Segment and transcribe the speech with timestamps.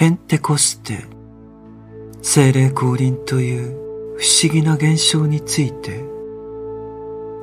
[0.00, 1.04] ペンテコステ、
[2.22, 6.02] 精霊降臨という不思議な現象について、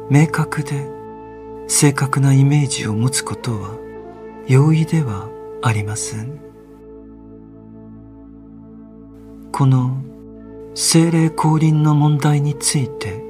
[0.09, 0.87] 明確で
[1.67, 3.77] 正確なイメージを持つことは
[4.47, 5.29] 容易では
[5.61, 6.39] ありません。
[9.51, 10.01] この
[10.73, 13.21] 精霊降臨の問題について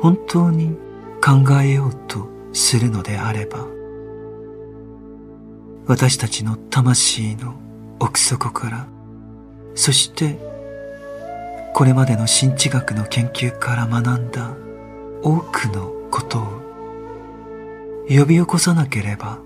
[0.00, 0.76] 本当に
[1.20, 3.66] 考えようとするのであれば
[5.86, 7.61] 私たちの魂の
[8.02, 8.86] 奥底から。
[9.74, 10.36] そして
[11.72, 14.50] これまでの新知学の研究から学んだ
[15.22, 16.42] 多くのことを
[18.08, 19.38] 呼び起こさなければ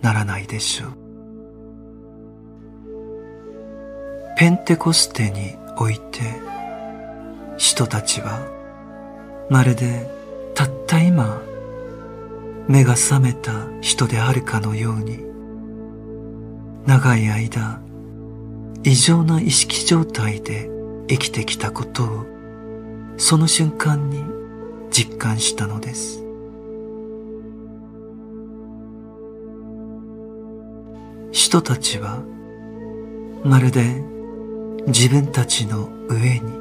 [0.00, 0.90] ならないでしょう。
[4.38, 6.20] ペンテコステにおいて
[7.58, 8.40] 使徒たちは
[9.50, 10.08] まるで
[10.54, 11.42] たった今
[12.68, 15.18] 目が覚めた人であるかのように
[16.86, 17.83] 長い間
[18.86, 20.68] 異常な意識状態で
[21.08, 22.26] 生きてきたことを
[23.16, 24.22] その瞬間に
[24.90, 26.22] 実感したのです。
[31.32, 32.22] 人たちは
[33.42, 34.04] まるで
[34.86, 36.52] 自分たちの上に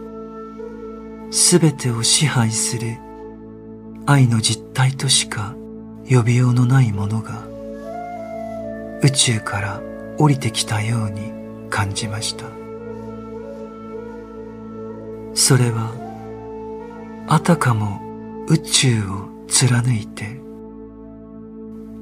[1.29, 2.97] 全てを支配する
[4.05, 5.55] 愛の実体としか
[6.09, 7.45] 呼びようのないものが
[9.01, 9.81] 宇宙から
[10.17, 12.63] 降りてきたように感じました。
[15.35, 15.91] それは
[17.27, 18.01] あたかも
[18.47, 20.39] 宇宙を貫いて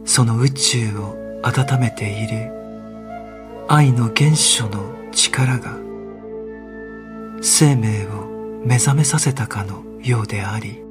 [0.06, 2.52] その宇宙を温めている
[3.68, 5.78] 愛の原初の力が
[7.42, 10.84] 生命を目覚めさせたかのようであり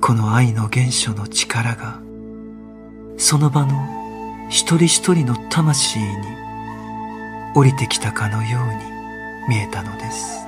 [0.00, 2.00] この愛の原初の力が
[3.16, 6.39] その場の一人一人の魂に
[7.54, 9.00] 降りてきたかのように
[9.48, 10.46] 見えたのです。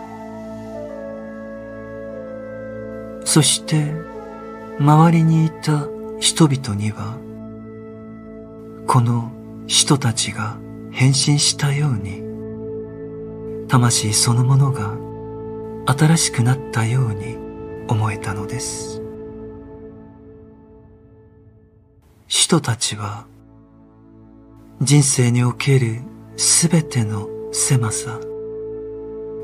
[3.25, 3.93] そして
[4.79, 5.87] 周りにいた
[6.21, 7.17] 人々には
[8.87, 9.33] この
[9.67, 10.57] 人たちが
[10.91, 12.23] 変身したように
[13.69, 14.95] 魂そのものが
[15.87, 17.39] 新しくなったように
[17.89, 19.03] 思えたのです。
[22.29, 23.27] 人たちは
[24.81, 26.03] 人生における
[26.37, 28.19] すべての狭さ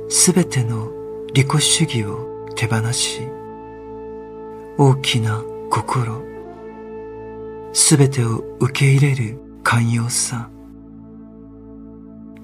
[0.08, 0.90] すべての
[1.34, 3.20] 利己主義を手放し
[4.78, 6.22] 大きな心
[7.72, 10.48] すべてを受け入れる寛容さ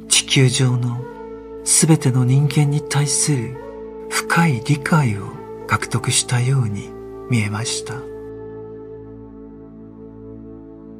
[0.08, 1.04] 地球上の
[1.64, 3.56] すべての人間に対する
[4.10, 5.28] 深い理解を
[5.66, 6.90] 獲得したように
[7.30, 7.94] 見えました。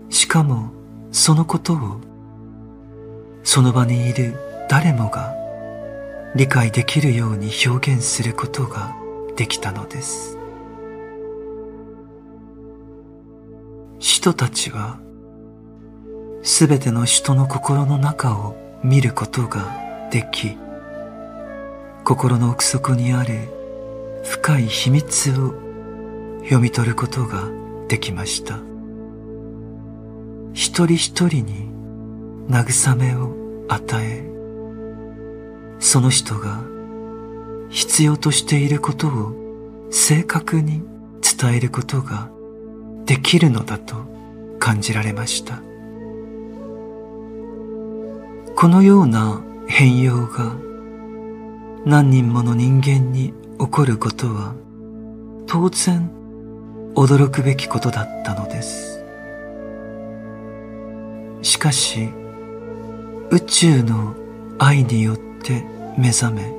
[0.09, 0.73] しかも
[1.13, 2.01] そのことを
[3.45, 4.35] その場にいる
[4.69, 5.35] 誰もが
[6.35, 8.97] 理解できるように表現することが
[9.37, 10.39] できたのです。
[14.01, 14.99] 人たちは
[16.43, 20.57] すべての人の心の中を見ることができ
[22.05, 23.49] 心の奥底にある
[24.25, 25.55] 深い秘密を
[26.43, 27.49] 読み取ることが
[27.89, 28.59] できました。
[30.55, 31.74] 一人一人に
[32.49, 33.35] 慰めを
[33.69, 34.25] 与え
[35.79, 36.61] その人が
[37.71, 40.83] 必要としていることを正確に
[41.21, 42.31] 伝えることが
[43.05, 43.97] できるのだと
[44.59, 45.61] 感じられました。
[48.57, 50.57] このような変容が
[51.85, 54.55] 何人もの人間に起こることは
[55.47, 56.11] 当然
[56.95, 59.05] 驚くべきことだったのです。
[61.43, 62.09] しかし
[63.35, 64.15] 宇宙の
[64.61, 65.65] 愛によって
[65.99, 66.55] 目覚め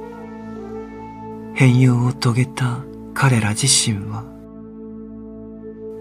[1.54, 2.80] 変容を遂げた
[3.14, 4.26] 彼ら自身は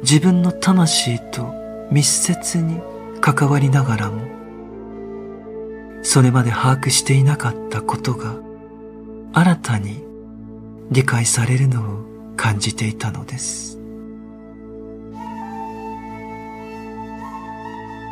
[0.03, 1.55] 自分の魂と
[1.93, 2.81] 密接に
[3.21, 4.21] 関わりながらも
[6.03, 8.35] それまで把握していなかったことが
[9.33, 10.03] 新たに
[10.91, 13.79] 理解されるのを感じていたのです。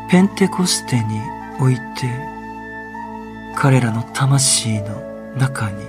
[0.08, 1.20] ペンテコステに
[1.60, 2.31] おいて
[3.56, 5.84] 彼らの魂の中に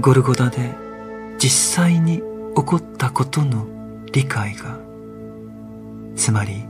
[0.00, 0.74] ゴルゴダで
[1.38, 3.66] 実際に起こったことの
[4.12, 4.78] 理解が
[6.16, 6.64] つまり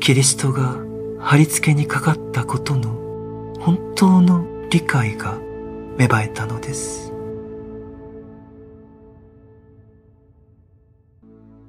[0.00, 0.76] キリストが
[1.20, 5.38] 貼り付けにかかったことの本当の理解が
[5.96, 7.12] 芽生えたのです。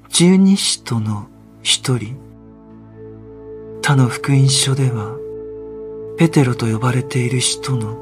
[0.10, 1.28] 十二使徒の
[1.62, 2.18] 一人
[3.82, 5.25] 他の福音書では
[6.18, 7.98] ペテロと呼ばれている人の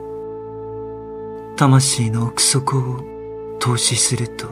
[1.55, 4.47] 魂の奥底を投資すると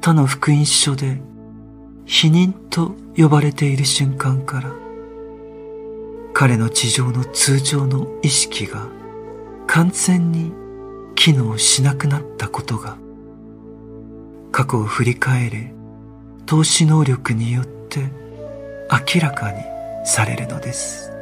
[0.00, 1.20] 他の福音書で
[2.04, 4.72] 否認と呼ばれている瞬間から
[6.34, 8.88] 彼の地上の通常の意識が
[9.68, 10.52] 完全に
[11.14, 12.96] 機能しなくなったことが
[14.50, 15.68] 過去を振り返る
[16.46, 18.00] 投資能力によって
[19.14, 19.62] 明らかに
[20.04, 21.19] されるのです。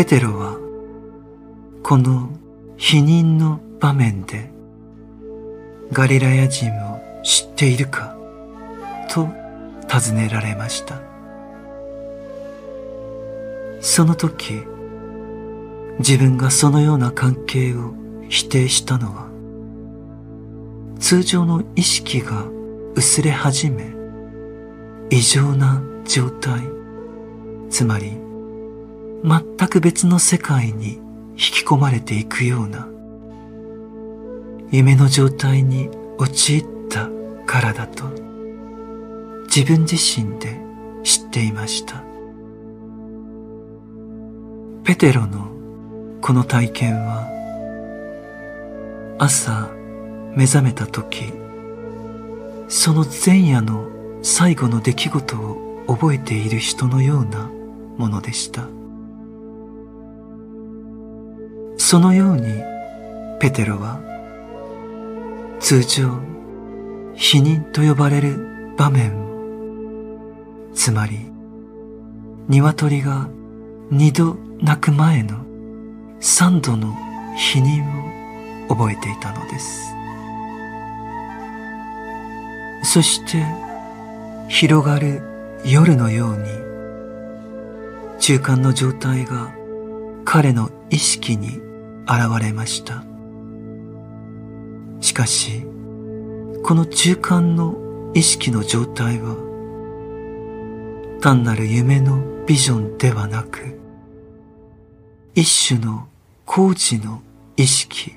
[0.00, 0.56] ペテロは
[1.82, 2.30] この
[2.78, 4.50] 否認の場面で
[5.92, 8.16] ガリラヤ人を知っているか
[9.12, 9.28] と
[9.86, 11.02] 尋ねられました。
[13.82, 14.62] その時
[15.98, 17.92] 自分がそのような関係を
[18.30, 19.28] 否定したのは
[20.98, 22.46] 通常の意識が
[22.94, 23.92] 薄れ始め
[25.10, 26.62] 異常な状態
[27.68, 28.29] つまり
[29.22, 30.94] 全く別の世界に
[31.32, 32.88] 引き込まれていくような
[34.70, 35.88] 夢の状態に
[36.18, 37.08] 陥った
[37.46, 38.04] からだと
[39.44, 40.60] 自分自身で
[41.02, 42.04] 知っていました。
[44.84, 45.50] ペテロの
[46.20, 47.28] この体験は
[49.18, 49.70] 朝
[50.34, 51.32] 目覚めた時
[52.68, 53.88] その前夜の
[54.22, 57.50] 最後の出来事を覚えている人のような
[57.98, 58.79] ものでした。
[61.82, 62.62] そのように
[63.40, 63.98] ペテロは
[65.60, 66.10] 通常
[67.14, 69.16] 否認と呼ばれる場面。
[69.16, 69.30] を
[70.74, 71.18] つまり
[72.50, 73.30] 鶏が
[73.90, 75.42] 二度泣く前の
[76.20, 76.94] 三度の
[77.34, 77.82] 否認
[78.68, 79.94] を覚えていたのです。
[82.82, 83.42] そして
[84.48, 85.22] 広がる
[85.64, 86.44] 夜のように
[88.20, 89.50] 中間の状態が
[90.26, 91.69] 彼の意識に
[92.10, 93.04] 現れました。
[95.00, 95.62] しかし
[96.62, 99.36] この中間の意識の状態は
[101.20, 103.78] 単なる夢のビジョンではなく
[105.34, 106.08] 一種の
[106.44, 107.22] 工事の
[107.56, 108.14] 意識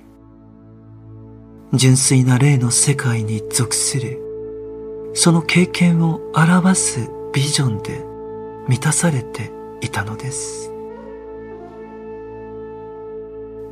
[1.74, 4.20] 純粋な霊の世界に属する
[5.14, 8.04] その経験を表すビジョンで
[8.68, 9.52] 満たされて
[9.82, 10.73] いたのです。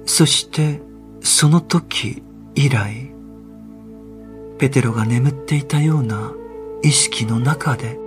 [0.06, 0.82] そして
[1.22, 2.24] その時
[2.56, 3.12] 以来
[4.58, 6.34] ペテロが眠っていたような
[6.84, 7.98] 意識の中で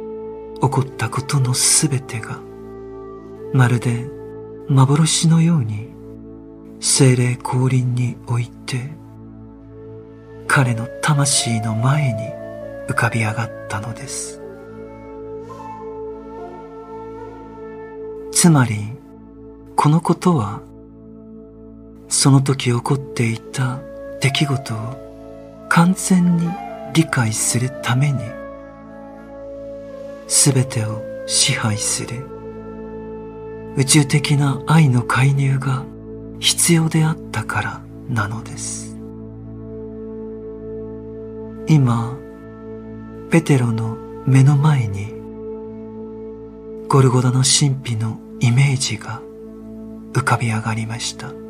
[0.60, 2.40] 起こったことのすべてが
[3.52, 4.08] まるで
[4.68, 5.88] 幻のように
[6.80, 8.90] 精霊降臨において
[10.46, 12.20] 彼の魂の前に
[12.88, 14.40] 浮かび上がったのです。
[18.30, 18.76] つまり
[19.74, 20.60] このことは
[22.14, 23.80] その時起こっていた
[24.20, 26.48] 出来事を完全に
[26.94, 28.20] 理解するために
[30.28, 32.24] 全てを支配する。
[33.76, 35.84] 宇宙的な愛の介入が
[36.38, 38.96] 必要であったからなのです。
[41.66, 42.16] 今
[43.30, 45.12] ペテロの目の前に
[46.88, 49.20] ゴルゴダの神秘のイメージが
[50.12, 51.43] 浮かび上がりました。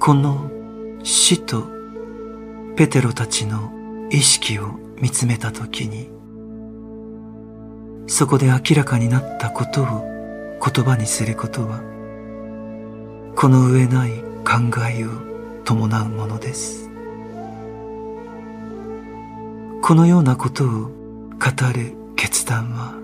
[0.00, 0.50] この
[1.02, 1.66] 死と
[2.74, 3.70] ペテロたちの
[4.10, 6.08] 意識を見つめたときに
[8.06, 11.80] そこで明らかになったことを言葉にすることは
[13.36, 15.10] この上ない考えを
[15.66, 16.90] 伴うものです。
[19.82, 20.90] このようなことを語
[21.74, 22.94] る決断は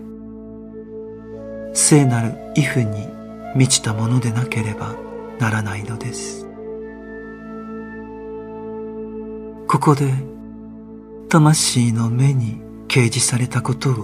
[1.75, 3.07] 聖なる畏怖に
[3.55, 4.95] 満ちたものでなければ
[5.39, 6.46] ならないのです。
[9.69, 10.13] ここで
[11.29, 13.95] 魂の目に掲示されたことを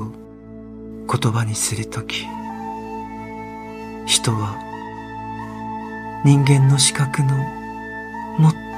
[1.08, 2.26] 言葉にするとき
[4.06, 4.58] 人は
[6.24, 7.28] 人間の視覚の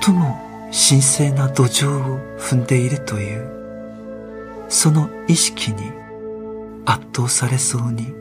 [0.03, 5.93] 最も神聖な土壌を踏んでいるというその意識に
[6.85, 8.13] 圧倒されそうに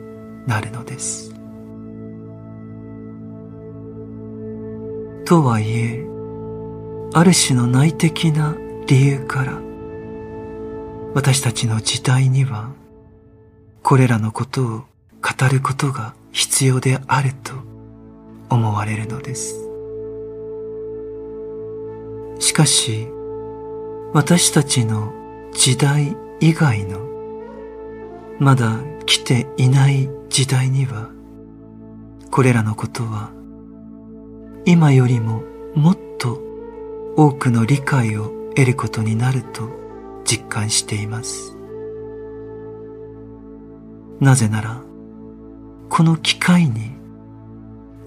[0.46, 1.34] なるのです。
[5.24, 6.13] とはいえ
[7.16, 8.56] ある種の内的な
[8.88, 9.60] 理由から
[11.14, 12.72] 私たちの時代には
[13.84, 14.86] これらのことを語
[15.48, 17.52] ることが必要であると
[18.50, 19.60] 思われるのです。
[22.40, 23.06] しかし
[24.12, 25.12] 私たちの
[25.52, 26.98] 時代以外の
[28.40, 31.10] まだ来ていない時代には
[32.32, 33.30] これらのことは
[34.64, 35.44] 今よりも
[35.76, 36.13] もっと
[37.16, 39.68] 多くの理解を得ることになると
[40.24, 41.56] 実感しています。
[44.20, 44.80] なぜなら
[45.88, 46.92] この機会に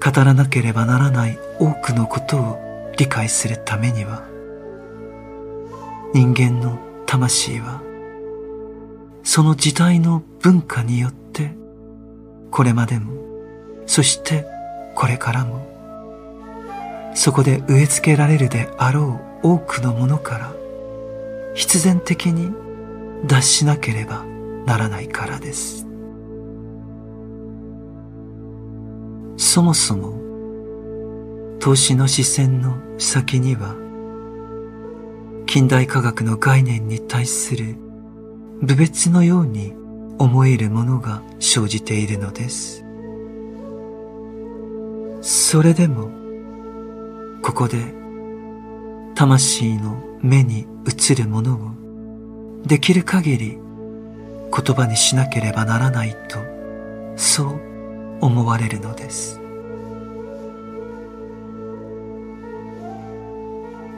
[0.04, 4.24] 語らなければならない多くのことを理解するためには
[6.14, 7.82] 人間の魂は
[9.24, 11.52] その時代の文化によって
[12.52, 13.14] これまでも
[13.86, 14.46] そして
[14.96, 15.77] これからも
[17.18, 20.54] そこで植え付けられるであろう多くのものから
[21.56, 22.54] 必然的に
[23.26, 24.24] 脱しなければ
[24.68, 25.88] ならないからです。
[29.36, 33.74] そもそも投資の視線の先には
[35.48, 37.78] 近代科学の概念に対する
[38.62, 39.74] 部別のように
[40.20, 42.86] 思えるものが生じているのです。
[45.22, 46.27] それでも
[47.42, 47.94] ここで
[49.16, 51.78] 魂の目に映るものを
[52.66, 56.40] できる限り言葉にしなければならないと
[57.16, 57.60] そう
[58.22, 59.40] 思われるのです。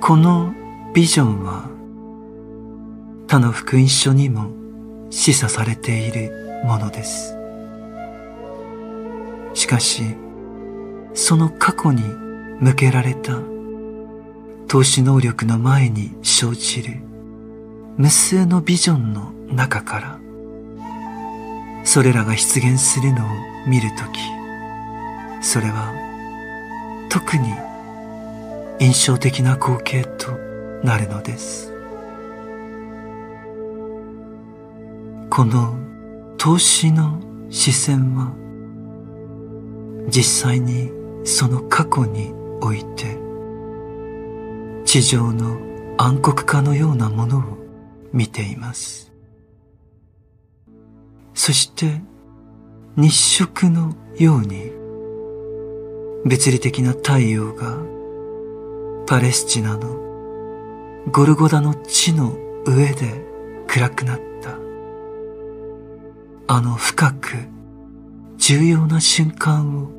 [0.01, 0.53] この
[0.93, 1.69] ビジョンは
[3.27, 4.49] 他の福音書にも
[5.11, 6.31] 示唆されている
[6.65, 7.35] ものです。
[9.53, 10.15] しかし
[11.13, 12.01] その過去に
[12.59, 13.39] 向けられた。
[14.67, 16.97] 投資能力の前に生じる。
[17.97, 20.19] 無数のビジョンの中から。
[21.83, 23.29] それらが出現するのを
[23.67, 24.19] 見るとき。
[25.41, 25.93] それは
[27.09, 27.53] 特に
[28.79, 30.31] 印象的な光景と
[30.83, 31.73] なるのです。
[35.29, 35.77] この
[36.37, 38.33] 投資の視線は
[40.09, 40.91] 実際に
[41.23, 43.17] その過去において
[44.85, 45.59] 地上の
[45.97, 47.43] 暗黒化のようなものを
[48.11, 49.11] 見ています。
[51.33, 52.01] そして
[52.95, 54.71] 日食のように
[56.25, 57.77] 物理的な太陽が
[59.07, 59.95] パレスチナの
[61.11, 62.35] ゴルゴダの地の
[62.65, 63.23] 上で
[63.67, 64.57] 暗くなった。
[66.51, 67.35] あの深く
[68.37, 69.91] 重要な瞬間を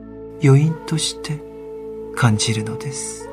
[0.43, 1.50] 余韻として
[2.21, 3.31] 感じるのです。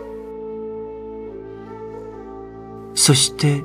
[2.95, 3.61] そして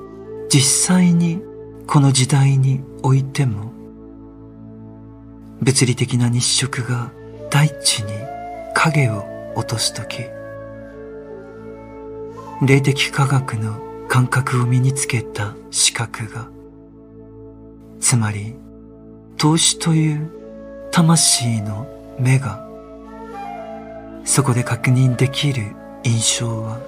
[0.50, 1.40] 実際に
[1.86, 3.72] この時代においても
[5.60, 7.12] 物理的な日食が
[7.52, 8.12] 大地に
[8.74, 9.24] 影を
[9.54, 10.24] 落とすとき、
[12.66, 16.48] 霊的科学の感覚を身につけた視覚が、
[18.00, 18.56] つまり、
[19.36, 20.32] 投資という
[20.90, 21.86] 魂の
[22.18, 22.71] 目が、
[24.24, 25.72] そこで確認できる
[26.04, 26.78] 印象は、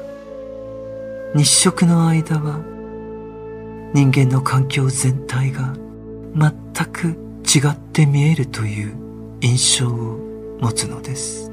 [1.34, 2.60] 日食の間は
[3.92, 5.74] 人間の環境全体が
[6.34, 6.52] 全
[6.92, 7.08] く
[7.44, 8.94] 違って見えるという
[9.40, 10.18] 印象を
[10.60, 11.50] 持つのです。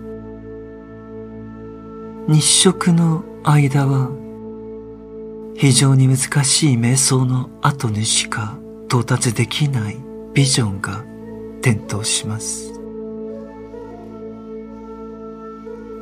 [2.27, 4.09] 日食の間は
[5.55, 8.57] 非常に難しい瞑想の後にしか
[8.87, 9.97] 到達できない
[10.33, 11.03] ビジョンが
[11.61, 12.70] 点灯します。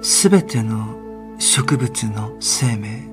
[0.01, 3.10] すべての植物の生命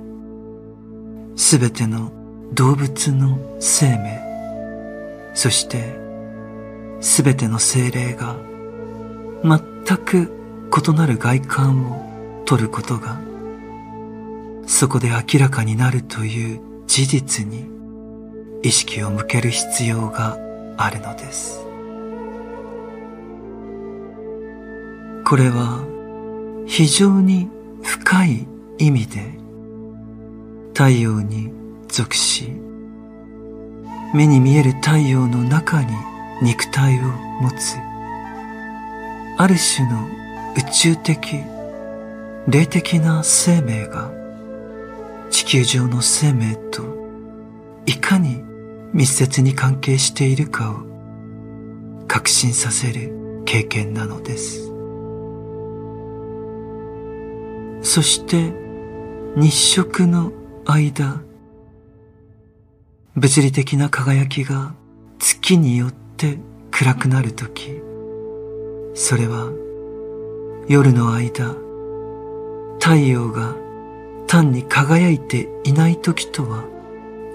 [1.37, 2.13] すべての
[2.53, 4.21] 動物の生命
[5.35, 5.97] そして
[7.01, 8.37] すべての精霊が
[9.43, 10.33] 全く
[10.87, 13.21] 異なる外観を取ることが
[14.67, 17.67] そこで明らかになるという事実に
[18.63, 20.39] 意識を向ける必要が
[20.77, 21.65] あるのです。
[25.25, 25.96] これは
[26.67, 27.49] 非常に
[27.83, 28.47] 深い
[28.79, 29.39] 意味で
[30.75, 31.51] 太陽に
[31.89, 32.53] 属し
[34.13, 35.93] 目に見える太陽の中に
[36.43, 37.03] 肉体を
[37.41, 37.77] 持つ
[39.39, 40.07] ある種の
[40.57, 41.37] 宇宙的
[42.49, 44.11] 霊的な生命が
[45.31, 46.83] 地球上の生命と
[47.87, 48.43] いかに
[48.93, 50.77] 密接に関係しているかを
[52.09, 54.66] 確信させる経験なのです。
[57.87, 58.53] そして
[59.37, 60.33] 日食の
[60.65, 61.23] 間
[63.15, 64.75] 物理的な輝きが
[65.21, 66.41] 月によって
[66.73, 67.81] 暗くなるとき、
[68.95, 69.53] それは
[70.69, 71.55] 夜の間、
[72.81, 73.55] 太陽が
[74.27, 76.65] 単に輝いていないときとは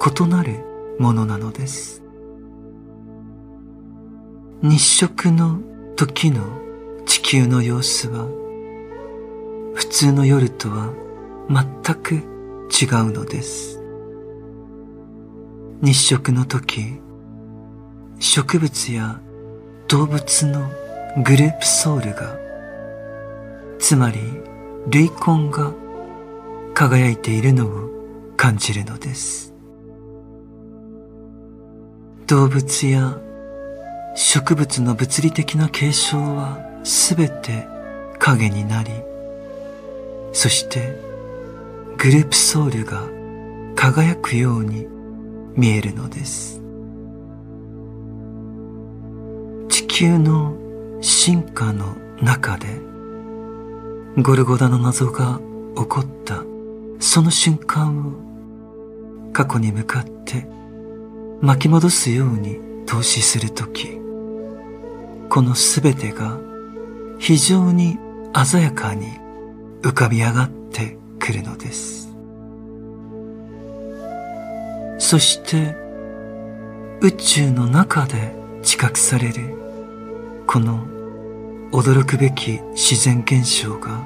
[0.05, 0.65] 異なる
[0.99, 2.03] ものなのです。
[4.61, 5.61] 日食の
[5.95, 6.43] 時の
[7.05, 8.40] 地球の様子は
[9.73, 10.93] 普通の夜とは
[11.49, 13.81] 全く違うのです。
[15.81, 16.99] 日食の時
[18.19, 19.19] 植物や
[19.87, 20.69] 動物の
[21.23, 22.37] グループソウルが
[23.79, 24.19] つまり
[24.89, 25.73] 類魂が
[26.73, 27.89] 輝いているのを
[28.37, 29.53] 感じるのです。
[32.27, 33.17] 動物や
[34.15, 37.67] 植物の物理的な継承はすべて
[38.19, 38.91] 影になり
[40.31, 40.97] そして
[41.97, 43.07] グループソウルが
[43.75, 44.87] 輝くように
[45.55, 46.61] 見えるのです。
[49.69, 50.55] 地球の
[51.01, 52.67] 進化の中で
[54.21, 55.39] ゴルゴダの謎が
[55.75, 56.43] 起こった
[56.99, 60.45] その瞬間を過去に向かって
[61.41, 63.97] 巻き戻すように投資するとき
[65.29, 66.37] このすべてが
[67.17, 67.97] 非常に
[68.45, 69.20] 鮮やかに
[69.81, 72.01] 浮かび上がってくるのです。
[75.01, 75.75] そして
[77.01, 79.55] 宇宙の中で知覚される
[80.45, 80.85] この
[81.71, 84.05] 驚くべき自然現象が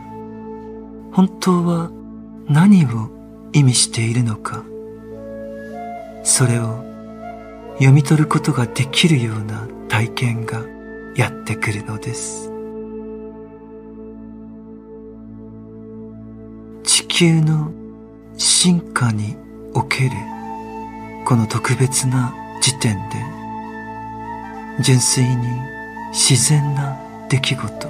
[1.11, 1.91] 本当は
[2.47, 3.09] 何を
[3.51, 4.63] 意味しているのか
[6.23, 6.83] それを
[7.73, 10.61] 読み取ることができるような体験が
[11.15, 12.54] やってくるのです。
[17.17, 17.71] 球の
[18.35, 19.37] 進化に
[19.73, 20.11] おける
[21.25, 23.15] この特別な時点で
[24.81, 25.47] 純粋に
[26.11, 27.87] 自然な出来事。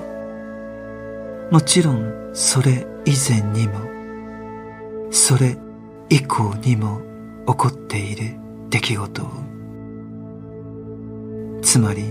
[1.50, 3.80] もちろんそれ以前にも
[5.10, 5.58] それ
[6.12, 7.02] 以降にも
[7.48, 8.36] 起こっている
[8.70, 9.30] 出来事を。
[11.64, 12.04] つまり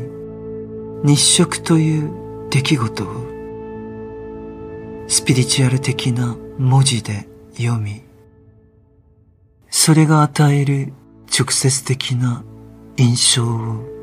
[1.04, 2.10] 日食という
[2.50, 3.06] 出来事を。
[5.06, 8.02] スピリチュアル的な文字で読み
[9.70, 10.92] それが与える
[11.36, 12.44] 直接的な
[12.96, 13.94] 印象を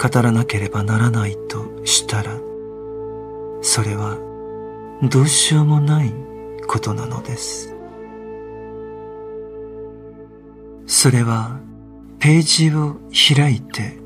[0.00, 2.38] 語らなければならないとしたら
[3.62, 4.18] それは
[5.02, 6.12] どうしようもない
[6.66, 7.74] ことなのです。
[10.86, 11.60] それは
[12.18, 12.96] ページを
[13.36, 13.98] 開いて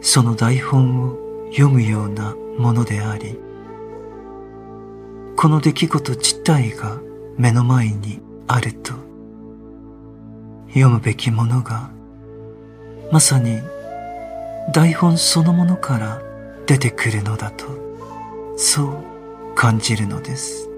[0.00, 1.16] その台本を
[1.50, 3.38] 読むようなものであり
[5.36, 6.98] この出来事自体が
[7.36, 9.06] 目の前にあると。
[10.68, 11.90] 読むべきものが
[13.10, 13.60] まさに
[14.72, 16.20] 台本そのものから
[16.66, 17.64] 出てくるのだと
[18.58, 20.68] そう感じるのです。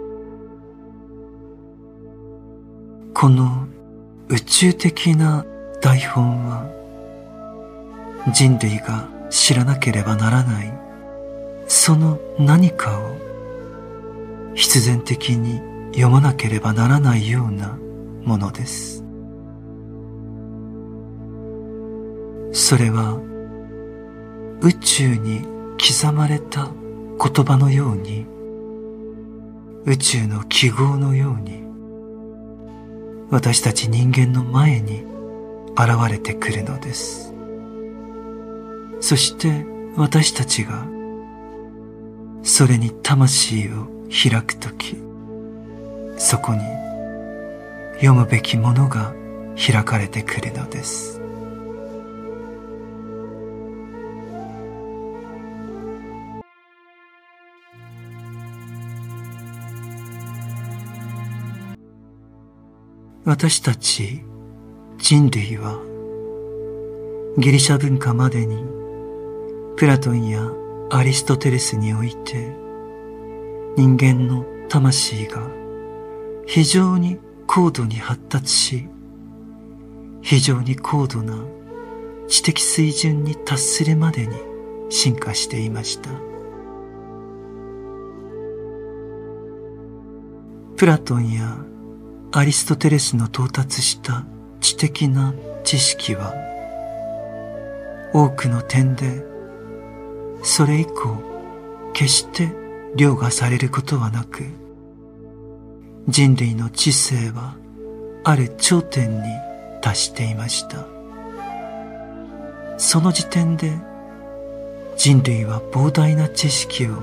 [3.15, 3.67] この
[4.29, 5.45] 宇宙的な
[5.81, 6.67] 台本は
[8.33, 10.73] 人類が知らなければならない。
[11.67, 13.28] その何かを
[14.55, 15.61] 必然的に
[15.93, 17.79] 読まなければならないような
[18.25, 19.05] ものです。
[22.53, 23.21] それは
[24.61, 25.43] 宇宙に
[25.79, 26.69] 刻まれた
[27.21, 28.27] 言葉のように
[29.85, 31.63] 宇宙の記号のように
[33.31, 35.05] 私たち人間の前に
[35.73, 37.35] 現れてくるのです。
[39.01, 39.65] そして
[39.97, 40.87] 私たちが
[42.43, 44.97] それに魂を開くとき
[46.17, 46.61] そこに
[47.95, 49.15] 読むべきものが
[49.57, 51.19] 開かれてくるのです。
[63.25, 64.23] 私たち
[64.97, 65.79] 人類は
[67.37, 68.65] ギリシャ文化までに
[69.77, 70.51] プラトンや
[70.91, 72.68] アリストテレスにおいて
[73.77, 75.43] 人間の魂が
[76.47, 78.89] 非常に高度に発達し
[80.23, 81.35] 非常に高度な
[82.29, 84.35] 知的水準に達するまでに
[84.91, 86.11] 進化していました。
[90.79, 91.59] プラトンや
[92.31, 94.25] アリストテレスの到達した
[94.61, 96.33] 知的な知識は
[98.15, 99.25] 多くの点で
[100.45, 101.17] それ以降
[101.95, 102.53] 決して
[102.97, 104.45] 凌駕されることはなく
[106.09, 107.57] 人類の知性は
[108.25, 109.29] ある頂点に
[109.83, 110.87] 達していました。
[112.79, 113.73] その時点で
[114.97, 117.03] 人類は膨大な知識を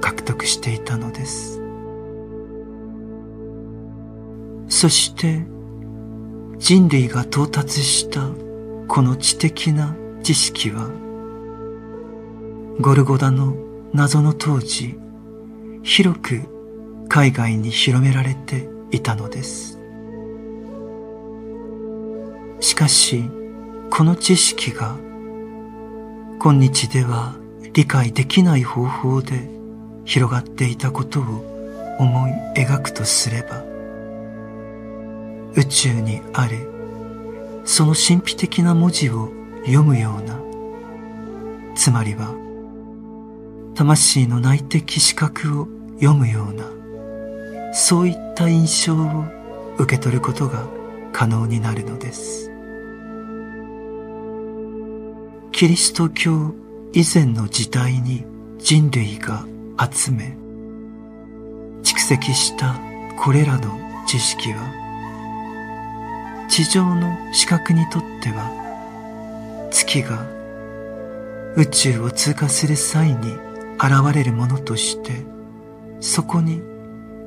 [0.00, 1.60] 獲得していたのです。
[4.68, 5.44] そして
[6.58, 8.28] 人類が到達した
[8.86, 10.88] この知的な知識は
[12.80, 13.56] ゴルゴダの
[13.92, 14.98] 謎の当時
[15.88, 16.42] 広く
[17.08, 19.78] 海外に広められていたのです。
[22.60, 23.24] しかし
[23.90, 24.98] この知識が
[26.38, 27.36] 今日では
[27.72, 29.48] 理解できない方法で
[30.04, 33.64] 広がっていたことを思い描くとすれば
[35.56, 36.68] 宇宙にある
[37.64, 39.30] その神秘的な文字を
[39.64, 40.38] 読むような
[41.74, 42.34] つまりは
[43.74, 49.24] 魂の内的視覚を読むようなそういった印象を
[49.78, 50.66] 受け取ることが
[51.12, 52.50] 可能になるのです。
[55.58, 56.54] キリスト教
[56.92, 58.24] 以前の時代に
[58.58, 59.44] 人類が
[59.92, 60.36] 集め
[61.82, 62.78] 蓄積した
[63.18, 64.60] これらの知識は
[66.48, 70.24] 地上の視覚にとっては月が
[71.56, 73.32] 宇宙を通過する際に
[73.80, 75.24] 現れるものとして
[76.00, 76.62] そこに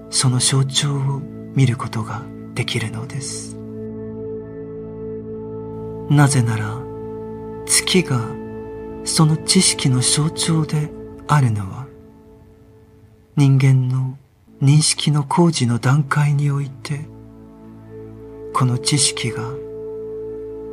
[0.10, 1.22] その象徴を
[1.56, 3.58] 見ることができるのです。
[6.10, 6.78] なぜなら
[7.66, 8.20] 月が
[9.06, 10.92] その知識の象徴で
[11.28, 11.88] あるのは
[13.38, 14.18] 人間の
[14.62, 17.08] 認識の工事の段階において
[18.54, 19.42] この知識が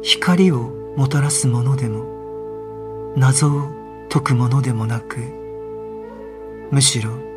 [0.02, 3.70] 光をもたらすものでも謎を
[4.11, 5.18] 解くものでもなく
[6.72, 7.28] むしろ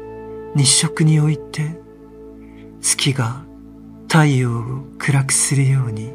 [0.56, 1.80] 日食において
[2.82, 3.44] 月が
[4.08, 4.64] 太陽を
[4.98, 6.14] 暗くするように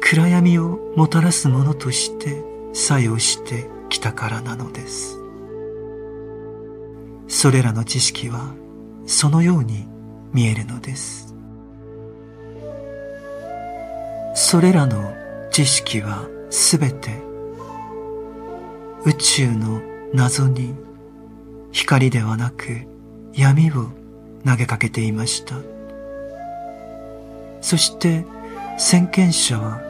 [0.00, 2.42] 暗闇をもたらすものとして
[2.72, 5.18] 作用してきたからなのです。
[7.28, 8.54] それらの知識は
[9.06, 9.86] そのように
[10.32, 11.34] 見えるのです。
[14.34, 15.14] それらの
[15.50, 17.20] 知識はすべて
[19.04, 19.80] 宇宙の
[20.12, 20.74] 謎に
[21.72, 22.95] 光ではなく
[23.36, 23.90] 闇を
[24.44, 25.76] 投げかけていました。
[27.60, 28.24] そして
[28.78, 29.80] 先見者は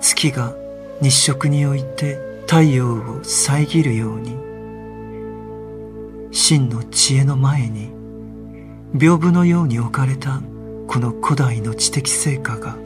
[0.00, 0.54] 月が
[1.00, 4.36] 日食において太陽を遮るように
[6.30, 7.90] 真の知恵の前に
[8.94, 10.42] 屏風のように置かれた
[10.86, 12.76] この古代の知的成果が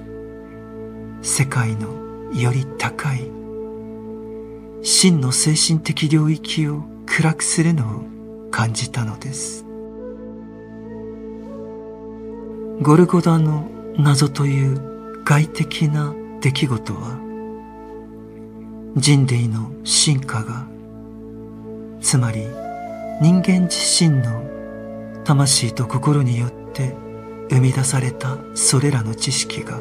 [1.22, 3.28] 世界のより高い
[4.82, 8.15] 真の精神的領域を暗くするのを
[8.56, 9.66] 感じたのです。
[12.80, 17.20] ゴルゴダの謎という外的な出来事は
[18.96, 20.66] 人類の進化が
[22.00, 22.46] つまり
[23.20, 23.76] 人間自
[24.08, 24.42] 身の
[25.24, 26.96] 魂と心によって
[27.50, 29.80] 生み出されたそれらの知識が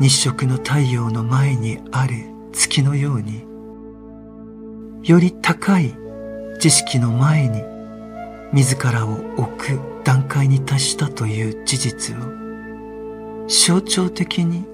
[0.00, 2.16] 日食の太陽の前にある
[2.52, 3.44] 月のように
[5.08, 5.99] より高い
[6.60, 7.62] 知識の前に
[8.52, 14.66] 自らを置く段階に達したという事実を象徴的に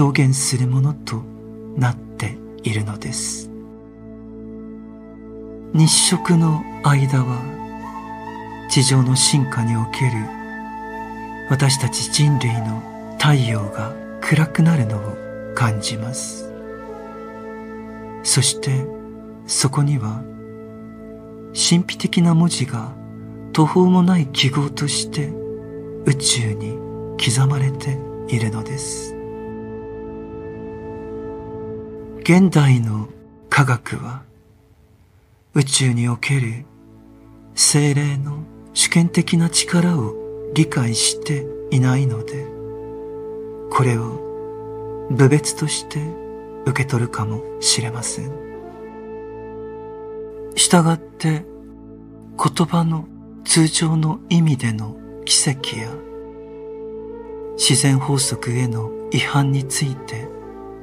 [0.00, 1.22] 表現するものと
[1.76, 3.48] なっているのです。
[5.72, 7.40] 日食の間は
[8.68, 10.12] 地上の進化における
[11.50, 12.82] 私たち人類の
[13.16, 16.52] 太陽が暗くなるのを感じます。
[18.24, 18.84] そして
[19.46, 20.27] そこには
[21.54, 22.92] 神秘的な文字が
[23.52, 25.32] 途方もない記号として
[26.04, 26.78] 宇宙に
[27.18, 29.14] 刻まれているのです
[32.20, 33.08] 現代の
[33.48, 34.22] 科学は
[35.54, 36.64] 宇宙における
[37.54, 40.14] 精霊の主権的な力を
[40.54, 42.46] 理解していないので
[43.70, 46.00] これを部別として
[46.66, 48.37] 受け取るかもしれません。
[50.58, 51.44] したがって
[52.36, 53.06] 言葉の
[53.44, 55.90] 通常の意味での奇跡や
[57.56, 60.28] 自然法則への違反について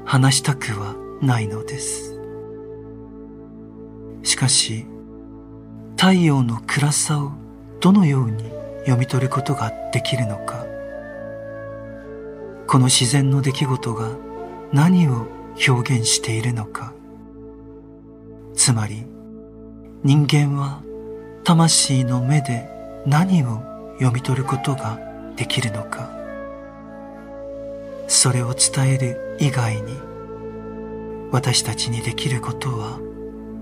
[0.05, 2.15] 話したくはないのです。
[4.25, 4.85] しかし
[5.95, 7.31] 太陽の暗さを
[7.79, 8.43] どのように
[8.79, 10.65] 読み取ることができるのか
[12.67, 14.09] この自然の出来事が
[14.73, 15.27] 何を
[15.67, 16.93] 表現しているのか
[18.55, 19.05] つまり
[20.05, 20.83] 人間は
[21.43, 22.69] 魂の目で
[23.07, 23.59] 何を
[23.93, 24.99] 読み取ることが
[25.35, 26.11] できるのか。
[28.07, 29.97] それを伝える以外に
[31.31, 32.99] 私たちにできることは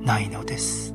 [0.01, 0.93] ないのです。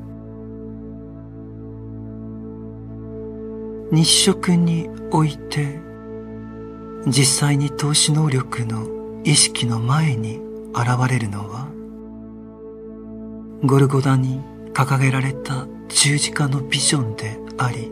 [3.91, 5.79] 日食において
[7.07, 8.85] 実際に投資能力の
[9.23, 10.39] 意識の前に
[10.75, 11.67] 現れるのは
[13.63, 14.41] ゴルゴダに
[14.73, 17.91] 掲げられた十字架のビジョンであり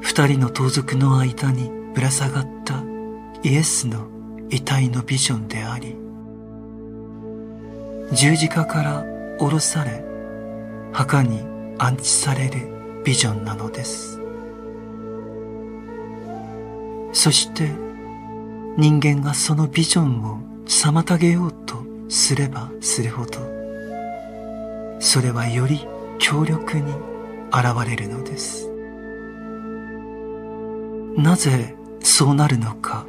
[0.00, 2.82] 二人の盗賊の間にぶら下がった
[3.42, 4.08] イエスの
[4.50, 5.96] 遺体のビジョンであり
[8.12, 9.04] 十字架から
[9.38, 10.04] 下ろされ
[10.92, 11.40] 墓に
[11.78, 14.20] 安置されるビジョンなのです。
[17.14, 17.70] そして
[18.76, 21.76] 人間がそのビジョンを妨げようと
[22.08, 23.53] すればするほど
[25.04, 25.86] それはより
[26.18, 26.90] 強力に
[27.52, 28.70] 現れるのです。
[31.14, 33.06] なぜそうなるのか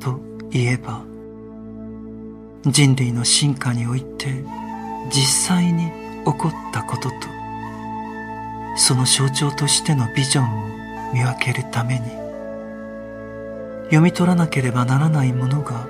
[0.00, 1.02] といえば
[2.66, 4.42] 人類の進化において
[5.10, 5.92] 実際に
[6.24, 7.16] 起こったことと
[8.74, 12.06] その象徴としてのビジョンを見分けるために
[13.84, 15.86] 読み取らなければならないものが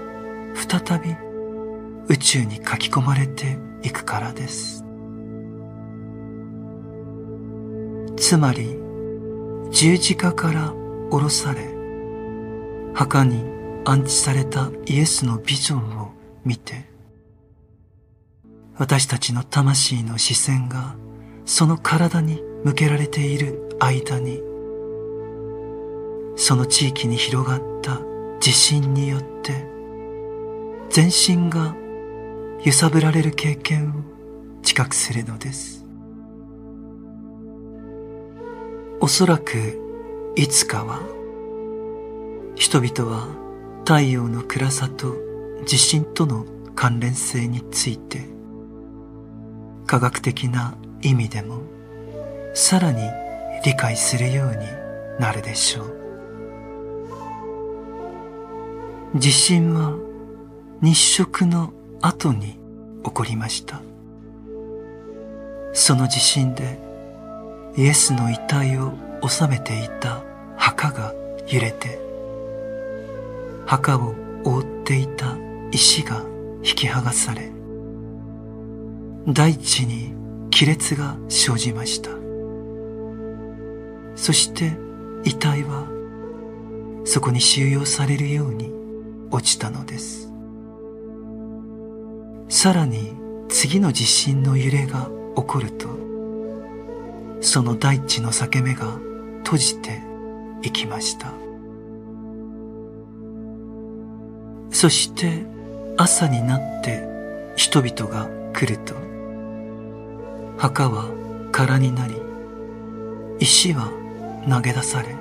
[0.57, 1.15] 再び
[2.09, 4.78] 宇宙に書き込まれていくからです。
[8.19, 8.77] つまり
[9.71, 10.73] 十字架から
[11.11, 11.75] 下ろされ
[12.95, 13.45] 墓に
[13.85, 16.13] 安置されたイエスのビジョンを
[16.45, 16.89] 見て
[18.77, 20.97] 私たちの魂の視線が
[21.47, 24.43] その体に向けられている間に
[26.37, 28.01] その地域に広がった
[28.41, 29.67] 地震によって
[30.91, 31.75] 全身が
[32.65, 35.78] 揺さぶられる経験を知覚するのです。
[39.01, 41.01] おそらくいつかは
[42.57, 43.29] 人々は
[43.85, 45.15] 太陽の暗さと
[45.65, 48.27] 地震との関連性について
[49.87, 51.63] 科学的な意味でも
[52.55, 53.01] さらに
[53.65, 54.57] 理解するように
[55.21, 55.99] なるでしょう。
[59.17, 59.97] 地震は
[60.83, 62.59] 日食の後に
[63.05, 63.81] 起こりました。
[65.73, 66.88] その地震で
[67.79, 68.93] イエスの遺体を
[69.25, 70.25] 収めていた
[70.57, 71.15] 墓が
[71.47, 72.01] 揺れて
[73.67, 75.37] 墓を覆っていた
[75.71, 76.25] 石が
[76.65, 77.53] 引き剥がされ
[79.29, 80.13] 大地に
[80.51, 82.11] 亀裂が生じました。
[84.17, 84.73] そして
[85.25, 85.87] 遺体は
[87.05, 88.73] そこに収容されるように
[89.31, 90.33] 落ちたのです。
[92.49, 93.13] さらに
[93.49, 96.08] 次の地震の揺れが起こると
[97.41, 98.99] その大地の裂け目が
[99.45, 100.03] 閉じて
[100.63, 101.33] いきました。
[104.71, 105.45] そして
[105.97, 107.07] 朝になって
[107.57, 108.95] 人々が来ると
[110.57, 111.11] 墓は
[111.51, 112.15] 空になり
[113.41, 113.91] 石は
[114.49, 115.17] 投げ出され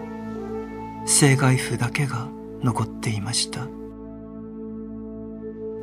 [1.06, 2.28] 生骸譜だけが
[2.62, 3.68] 残っていました。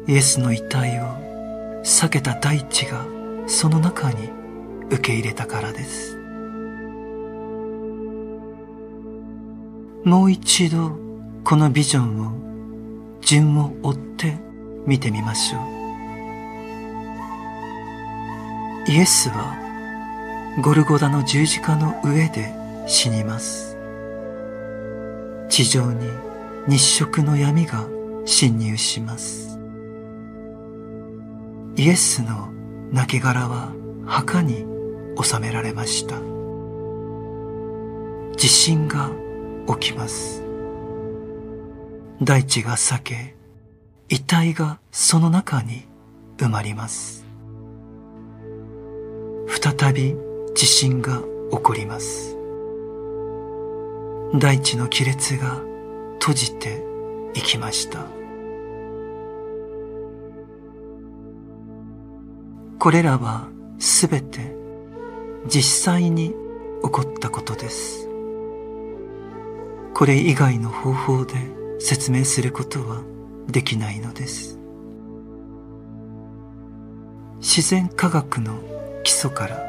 [0.06, 1.04] イエスの遺体を
[1.82, 3.04] 避けた大地が
[3.46, 4.28] その中に
[4.90, 6.13] 受け入れたからです。
[10.04, 10.92] もう一度
[11.44, 14.36] このビジョンを順を追って
[14.86, 15.62] 見てみましょう。
[18.86, 19.56] イエスは
[20.62, 22.52] ゴルゴダの十字架の上で
[22.86, 23.78] 死にます。
[25.48, 26.06] 地上に
[26.68, 27.86] 日食の闇が
[28.26, 29.58] 侵入します。
[31.76, 32.52] イエスの
[32.92, 33.72] 亡骸は
[34.04, 34.66] 墓に
[35.22, 36.16] 収められました。
[38.36, 39.10] 地震が
[39.66, 40.42] 起きます。
[42.22, 43.34] 大地が裂け
[44.08, 45.86] 遺体がその中に
[46.36, 47.24] 埋まります。
[49.48, 50.14] 再び
[50.54, 52.36] 地震が起こります。
[54.38, 55.60] 大地の亀裂が
[56.20, 56.84] 閉じて
[57.34, 58.06] いきました。
[62.78, 63.48] これらは
[63.78, 64.54] すべて
[65.46, 66.34] 実際に
[66.82, 68.03] 起こったことです。
[69.94, 71.34] これ以外の方法で
[71.78, 73.00] 説明することは
[73.46, 74.58] できないのです。
[77.38, 78.58] 自然科学の
[79.04, 79.62] 基礎から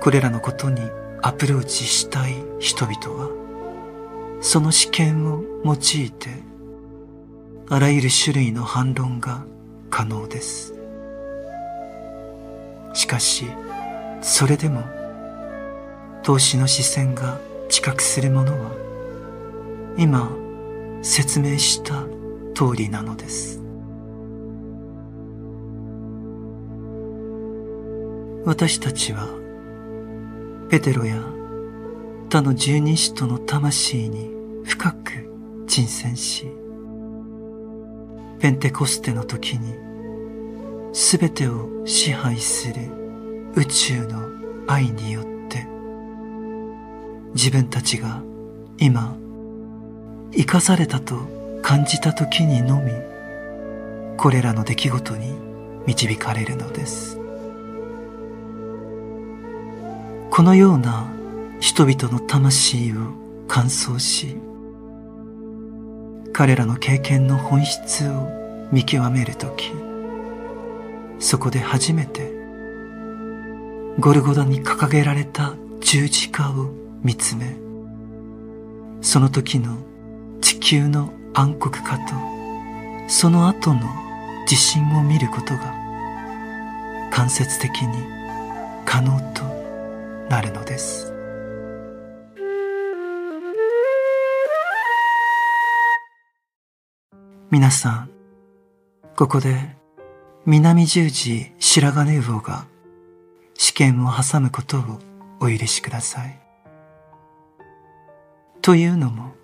[0.00, 0.82] これらのことに
[1.22, 3.30] アプローチしたい人々は
[4.42, 5.78] その試験を用い
[6.10, 6.28] て
[7.70, 9.46] あらゆる種類の反論が
[9.88, 10.74] 可能です。
[12.92, 13.46] しかし
[14.20, 14.82] それでも
[16.22, 17.38] 投資の視線が
[17.70, 18.89] 知覚するものは
[19.96, 20.30] 今
[21.02, 22.04] 説明した
[22.54, 23.60] 通りなのです。
[28.44, 29.28] 私たちは
[30.70, 31.22] ペテロや
[32.30, 34.30] 他の十二使徒の魂に
[34.64, 36.46] 深く沈潜し
[38.38, 39.74] ペンテコステの時に
[40.92, 42.74] すべてを支配する
[43.54, 44.22] 宇宙の
[44.66, 45.66] 愛によって
[47.34, 48.22] 自分たちが
[48.78, 49.16] 今
[50.32, 51.18] 生かされたと
[51.62, 52.92] 感じた時にのみ
[54.16, 55.34] これらの出来事に
[55.86, 57.20] 導かれるのです。
[60.30, 61.06] このような
[61.58, 63.12] 人々の魂を
[63.48, 64.36] 乾燥し
[66.32, 69.72] 彼らの経験の本質を見極めるとき
[71.18, 72.32] そこで初めて
[73.98, 76.70] ゴルゴダに掲げられた十字架を
[77.02, 77.56] 見つめ
[79.02, 79.76] その時の
[80.40, 82.14] 地球の暗黒化と
[83.08, 83.80] その後の
[84.46, 85.74] 地震を見ることが
[87.10, 88.04] 間接的に
[88.84, 89.44] 可能と
[90.28, 91.12] なるのです
[97.50, 98.10] 皆さん
[99.16, 99.76] ここで
[100.46, 102.66] 南十字白金魚が
[103.54, 104.82] 試験を挟むことを
[105.40, 106.40] お許しください。
[108.62, 109.34] というのも、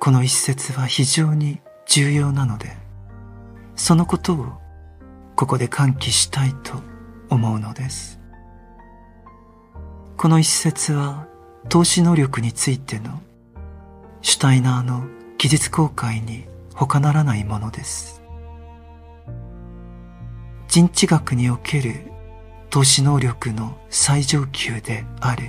[0.00, 2.76] この一節は非常に重要なので、
[3.74, 4.46] そのことを
[5.34, 6.74] ここで喚起したいと
[7.30, 8.20] 思うのです。
[10.16, 11.26] この一節は
[11.68, 13.20] 投資能力についての
[14.20, 15.04] シュタイナーの
[15.38, 18.22] 技術公開に他ならないものです。
[20.68, 22.12] 人知学における
[22.70, 25.44] 投資能力の最上級である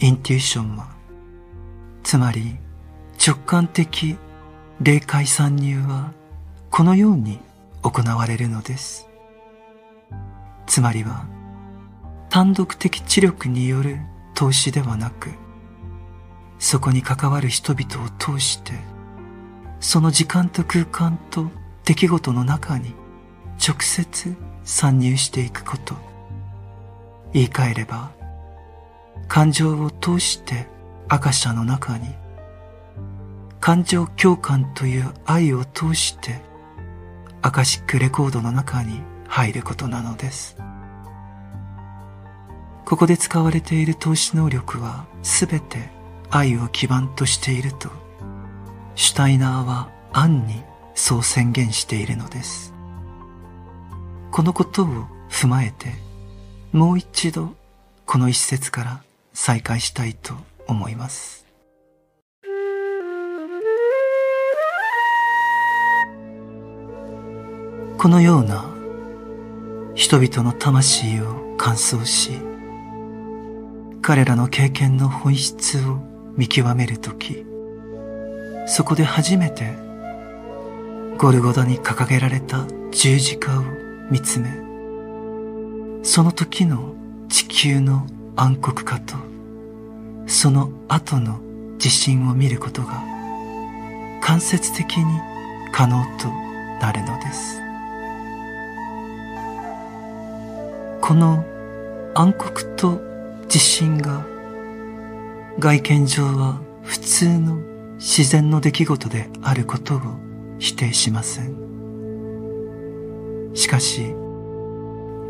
[0.00, 0.88] インテューションは、
[2.02, 2.56] つまり
[3.18, 4.16] 直感的
[4.80, 6.12] 霊界参入は
[6.70, 7.40] このように
[7.82, 9.08] 行われるのです。
[10.66, 11.26] つまりは
[12.30, 13.98] 単独的知力による
[14.34, 15.30] 投資ではなく、
[16.58, 18.72] そこに関わる人々を通して、
[19.80, 21.50] その時間と空間と
[21.84, 22.94] 出来事の中に
[23.66, 25.94] 直接参入していくこと
[27.32, 28.10] 言い換えれば
[29.28, 30.66] 感情を通して
[31.08, 32.08] 赤社の中に
[33.60, 36.40] 感情共感という愛を通して
[37.42, 40.56] アカシックレコードの中に入ることなのです。
[42.84, 45.90] ここで使われている投資能力はすべて
[46.30, 47.90] 愛を基盤としていると
[48.94, 50.62] シュタイナーは暗に
[50.94, 52.72] そう宣言しているのです。
[54.30, 54.86] このことを
[55.30, 55.92] 踏まえて
[56.72, 57.54] もう一度
[58.06, 59.02] この一節から
[59.34, 60.34] 再開したいと
[60.66, 61.37] 思います。
[67.98, 68.64] このような
[69.96, 72.30] 人々の魂を乾燥し
[74.02, 75.98] 彼らの経験の本質を
[76.36, 77.44] 見極めるとき
[78.68, 79.74] そこで初めて
[81.18, 83.64] ゴルゴダに掲げられた十字架を
[84.12, 84.48] 見つめ
[86.04, 86.94] その時の
[87.28, 88.06] 地球の
[88.36, 89.16] 暗黒化と
[90.28, 91.40] その後の
[91.78, 93.02] 地震を見ることが
[94.22, 95.04] 間接的に
[95.72, 96.28] 可能と
[96.80, 97.67] なるのです。
[101.08, 101.42] この
[102.14, 103.00] 暗黒と
[103.48, 104.26] 地震が
[105.58, 107.56] 外見上は普通の
[107.94, 110.00] 自然の出来事であることを
[110.58, 111.56] 否定しません。
[113.54, 114.14] しかし、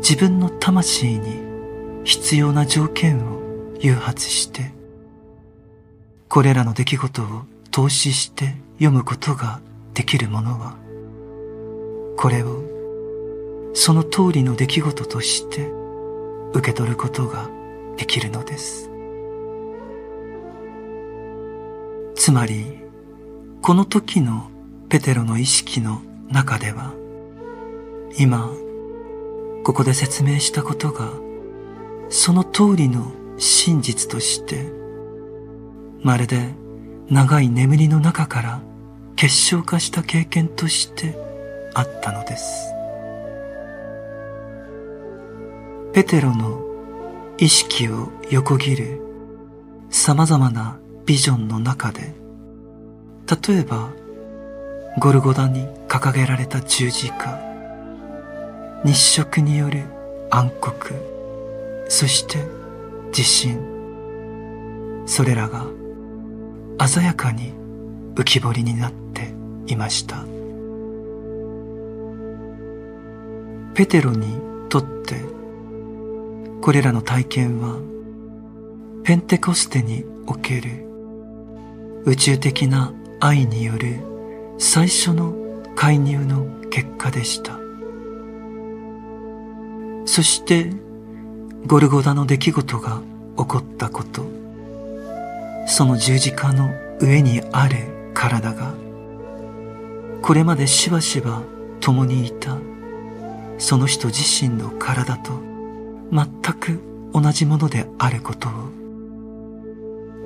[0.01, 3.39] 自分の魂に必要な条件を
[3.79, 4.73] 誘発して、
[6.27, 9.61] これらの出来事を投資して読むことが
[9.93, 10.75] できる者は、
[12.17, 12.68] これを
[13.81, 15.71] その通りの出来事として
[16.51, 17.49] 受け取ることが
[17.95, 18.89] できるのです。
[22.13, 22.77] つまり、
[23.61, 24.51] この時の
[24.89, 26.93] ペテロの意識の中では、
[28.17, 28.51] 今、
[29.63, 31.13] ここで説明したことが、
[32.09, 34.73] その通りの真実として、
[36.03, 36.49] まるで
[37.09, 38.61] 長い眠りの中から
[39.15, 41.17] 結晶化した経験として
[41.73, 42.78] あったのです。
[45.93, 46.61] ペテロの
[47.37, 49.01] 意識を横切る
[49.89, 52.13] 様々なビジョンの中で、
[53.47, 53.89] 例えば、
[54.99, 57.39] ゴルゴダに掲げられた十字架、
[58.85, 59.83] 日食による
[60.29, 60.73] 暗黒
[61.89, 62.37] そして
[63.11, 63.59] 地震
[65.05, 65.65] それらが
[66.87, 67.51] 鮮やかに
[68.15, 69.33] 浮き彫りになって
[69.65, 70.23] いました。
[73.73, 75.15] ペテロにとって
[76.61, 77.79] これらの体験は
[79.03, 80.85] ペンテコステにおける
[82.05, 83.99] 宇宙的な愛による
[84.57, 85.33] 最初の
[85.75, 87.59] 介入の結果でした。
[90.09, 90.71] そして
[91.67, 92.99] ゴルゴダの出来事が
[93.37, 94.25] 起こったこと
[95.67, 98.73] その十字架の上にある体が
[100.23, 101.43] これまでしばしば
[101.79, 102.57] 共にいた
[103.59, 105.48] その人自身の体と
[106.11, 106.27] 全
[106.59, 106.79] く
[107.13, 108.51] 同じものであることを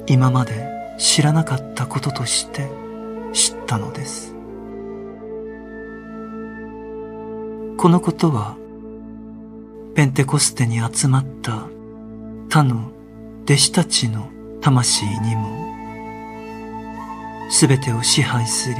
[0.07, 0.67] 今まで
[0.97, 2.69] 知らなかったこととして
[3.34, 4.34] 知ったのです。
[7.77, 8.55] このことは
[9.95, 11.67] ペンテコステに集まった
[12.49, 12.91] 他の
[13.43, 14.29] 弟子たちの
[14.61, 15.63] 魂にも
[17.49, 18.75] 全てを支配する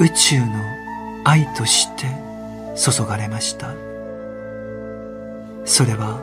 [0.00, 0.46] 宇宙の
[1.24, 2.06] 愛として
[2.76, 3.87] 注がれました。
[5.68, 6.18] それは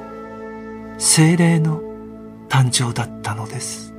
[0.98, 1.80] 精霊の
[2.50, 3.93] 誕生だったのです。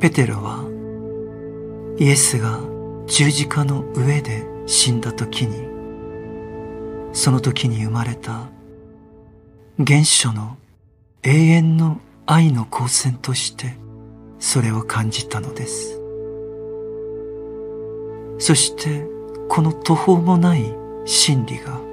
[0.00, 0.64] ペテロは
[1.96, 2.58] イエスが
[3.06, 5.68] 十字架の上で死んだ時に
[7.12, 8.48] その時に生まれた
[9.86, 10.58] 原初の
[11.22, 13.76] 永遠の愛の光線として
[14.40, 16.00] それを感じたのです。
[18.40, 19.06] そして
[19.48, 21.87] この途方もない真理が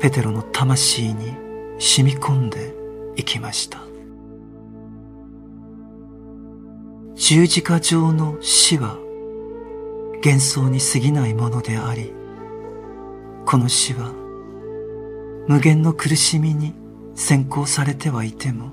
[0.00, 1.34] ペテロの魂に
[1.78, 2.74] 染み込んで
[3.16, 3.90] いきました。
[7.20, 8.96] 十字架上の死は
[10.24, 12.12] 幻想に過ぎないものであり
[13.44, 14.10] この死は
[15.46, 16.74] 無限の苦しみに
[17.14, 18.72] 先行されてはいても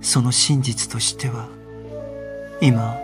[0.00, 1.48] その真実としては
[2.62, 2.96] 今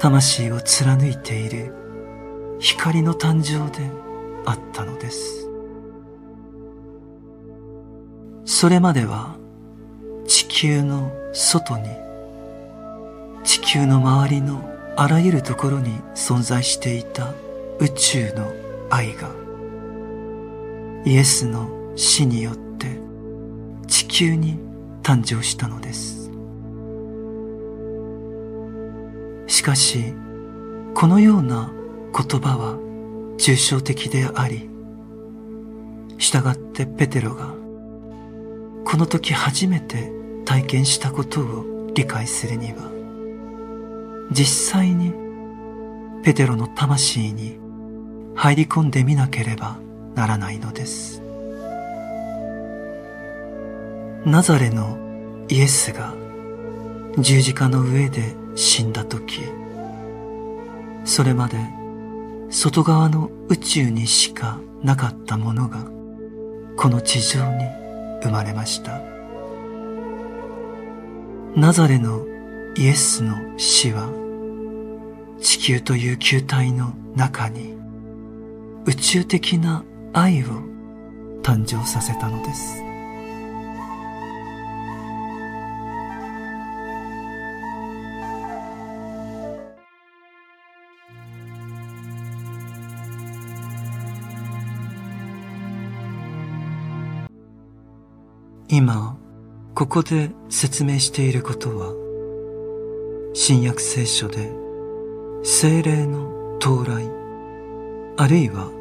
[0.00, 1.72] 魂を貫いている
[2.58, 3.90] 光の誕生で
[4.44, 5.43] あったのです。
[8.44, 9.36] それまでは
[10.26, 11.88] 地球の外に
[13.42, 14.62] 地球の周りの
[14.96, 17.32] あらゆるところに存在していた
[17.78, 18.52] 宇宙の
[18.90, 19.30] 愛が
[21.04, 22.98] イエスの死によって
[23.86, 24.58] 地球に
[25.02, 26.30] 誕生したのです。
[29.46, 30.14] しかし
[30.94, 31.70] このような
[32.16, 32.78] 言葉は
[33.38, 34.70] 抽象的であり
[36.18, 37.63] 従ってペテロが
[38.84, 40.10] この時初めて
[40.44, 42.90] 体験したことを理解するには
[44.30, 45.12] 実際に
[46.22, 47.58] ペテロの魂に
[48.34, 49.78] 入り込んでみなければ
[50.14, 51.24] ならないのです。
[54.24, 54.96] ナザレの
[55.50, 56.14] イエスが
[57.18, 59.42] 十字架の上で死んだ時
[61.04, 61.58] それまで
[62.48, 65.84] 外側の宇宙にしかなかったものが
[66.76, 67.83] この地上に
[68.24, 69.00] 生まれました。
[71.54, 72.26] ナザレの
[72.76, 74.08] イエスの死は
[75.40, 77.74] 地球という球体の中に
[78.86, 80.46] 宇宙的な愛を
[81.42, 82.83] 誕生させたのです。
[98.76, 99.16] 今
[99.76, 101.94] ここで説明していることは
[103.32, 104.50] 新約聖書で
[105.44, 107.08] 精霊の到来
[108.16, 108.72] あるいは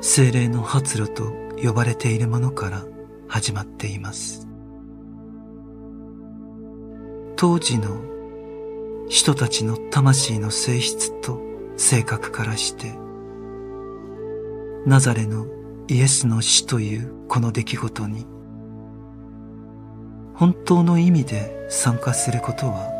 [0.00, 1.32] 精霊の発露と
[1.62, 2.84] 呼ばれているものから
[3.28, 4.48] 始まっています。
[7.36, 8.00] 当時の
[9.08, 11.40] 人たちの魂の性質と
[11.76, 12.92] 性格からして
[14.84, 15.46] ナザレの
[15.86, 18.26] イエスの死というこの出来事に
[20.36, 22.92] 本当の意味で参加することは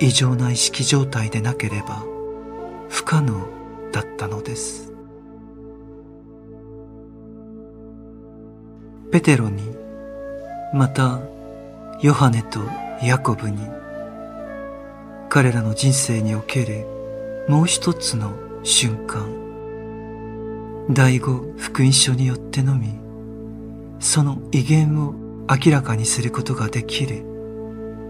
[0.00, 2.04] 異常な意識状態でなければ
[2.88, 3.46] 不可能
[3.92, 4.92] だったのです。
[9.10, 9.62] ペテロに
[10.74, 11.20] また
[12.02, 12.60] ヨハネと
[13.02, 13.58] ヤコブに
[15.28, 16.86] 彼らの人生における
[17.48, 18.32] もう一つの
[18.64, 19.26] 瞬間。
[20.90, 22.98] 第五福音書によってのみ
[24.00, 27.24] その威厳を明らかにすることができる。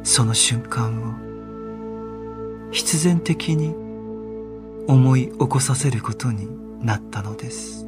[0.02, 2.72] その瞬間を。
[2.72, 3.88] 必然的に。
[4.88, 6.48] 思い起こさせることに
[6.80, 7.86] なったのです。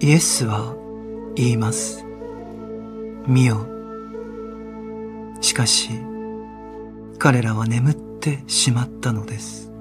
[0.00, 0.76] イエスは
[1.34, 2.04] 言います。
[3.26, 3.66] 見よ。
[5.40, 5.88] しかし
[7.18, 9.72] 彼らは眠ってしまったのです。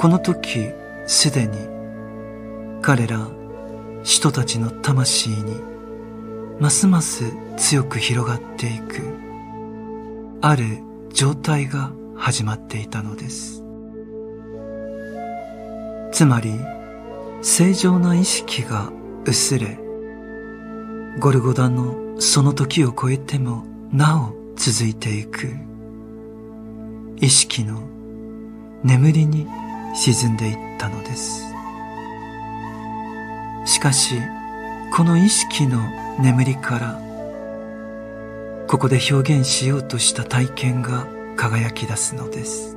[0.00, 0.70] この時
[1.06, 1.56] すでに
[2.82, 3.28] 彼ら
[4.02, 5.60] 人たちの魂に
[6.58, 9.02] ますます強く広がっていく
[10.42, 10.78] ある
[11.12, 13.62] 状態が始まっていたのです。
[16.12, 16.52] つまり
[17.42, 18.92] 正常な意識が
[19.24, 19.78] 薄れ
[21.18, 25.48] ゴルゴダのその時を超えてもなお続いていく。
[27.20, 27.82] 意識の
[28.82, 29.46] 眠りに
[29.94, 31.49] 沈んでいったのです。
[33.64, 34.16] しかし
[34.92, 35.80] この意識の
[36.18, 37.00] 眠りから
[38.66, 41.06] ここで表現しようとした体験が
[41.36, 42.76] 輝き出すのです。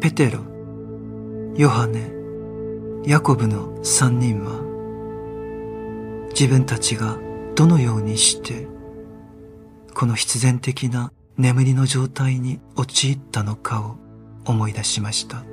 [0.00, 0.40] ペテロ
[1.56, 2.10] ヨハネ
[3.04, 4.60] ヤコブの三人は
[6.30, 7.18] 自分たちが
[7.54, 8.66] どのようにして
[9.94, 13.96] この必然的な眠りの状態に陥ったのかを
[14.44, 15.44] 思い出しました。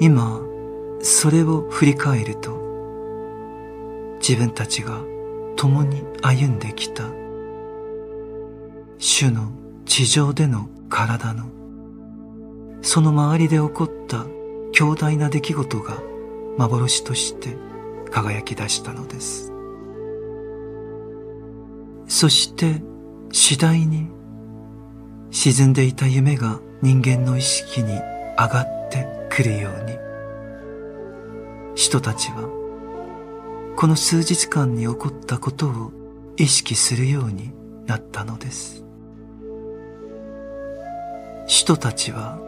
[0.00, 0.40] 今
[1.00, 2.52] それを振り返ると
[4.20, 5.00] 自分たちが
[5.56, 7.04] 共に歩んできた
[8.98, 9.52] 主の
[9.84, 11.46] 地上での体の
[12.82, 14.26] その周りで起こった
[14.72, 16.02] 強大な出来事が
[16.58, 17.56] 幻として
[18.10, 19.52] 輝き出したのです。
[22.06, 22.82] そして
[23.32, 24.08] 次第に
[25.30, 27.92] 沈んでいた夢が人間の意識に
[28.38, 29.98] 上がってくるように。
[31.74, 32.48] 人たちは
[33.76, 35.92] この数日間に起こったことを
[36.36, 37.52] 意識するように
[37.84, 38.84] なったのです。
[41.48, 42.38] 人たちは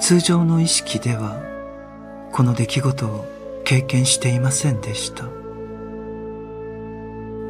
[0.00, 1.42] 通常の意識では
[2.32, 3.26] この出来事を
[3.64, 5.26] 経験していませんでした。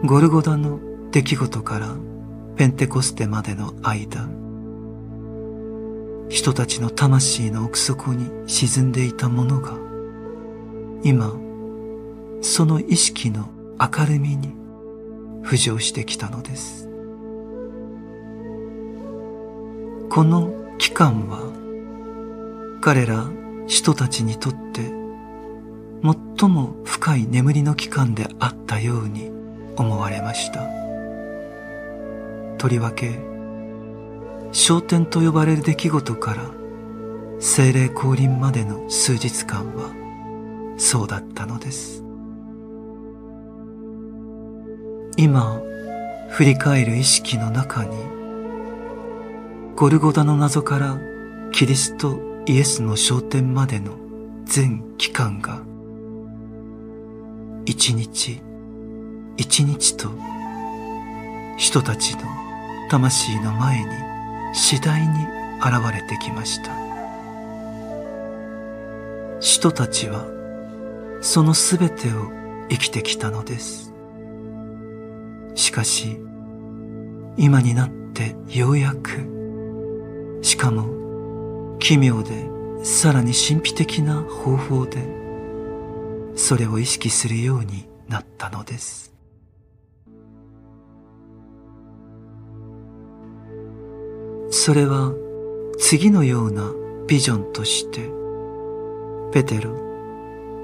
[0.04, 0.80] ゴルゴダの
[1.12, 1.94] 出来事から
[2.56, 4.41] ペンテコステまでの間
[6.32, 9.74] 人たちの魂の奥底に沈んでいたものが
[11.04, 11.30] 今
[12.40, 14.54] その意識の明るみに
[15.42, 16.88] 浮上してきたのです。
[20.08, 21.52] この期間は
[22.80, 23.28] 彼ら
[23.66, 24.90] 人たちにとって
[26.38, 29.30] 最も深い眠りの期間であったように
[29.76, 30.66] 思われました。
[32.56, 33.31] とりわけ
[34.52, 36.50] 昇天と呼ばれる出来事から
[37.40, 39.94] 精霊降臨までの数日間は
[40.76, 42.04] そうだったのです。
[45.16, 45.60] 今
[46.30, 47.96] 振り返る意識の中に
[49.74, 50.98] ゴルゴダの謎から
[51.52, 53.96] キリストイエスの昇天までの
[54.44, 55.62] 全期間が
[57.64, 58.40] 一日
[59.36, 60.10] 一日と
[61.56, 62.22] 人たちの
[62.90, 64.11] 魂の前に
[64.52, 65.26] 次第に
[65.60, 66.72] 現れてきました。
[69.40, 70.26] 人たちは
[71.20, 72.30] そのすべてを
[72.68, 73.92] 生きてきたのです。
[75.54, 76.18] しかし
[77.36, 82.48] 今になってようやくしかも奇妙で
[82.84, 85.06] さらに神秘的な方法で
[86.36, 89.11] それを意識するようになったのです。
[94.54, 95.14] それは
[95.78, 96.74] 次のような
[97.08, 98.02] ビジョンとして
[99.32, 99.74] ペテロ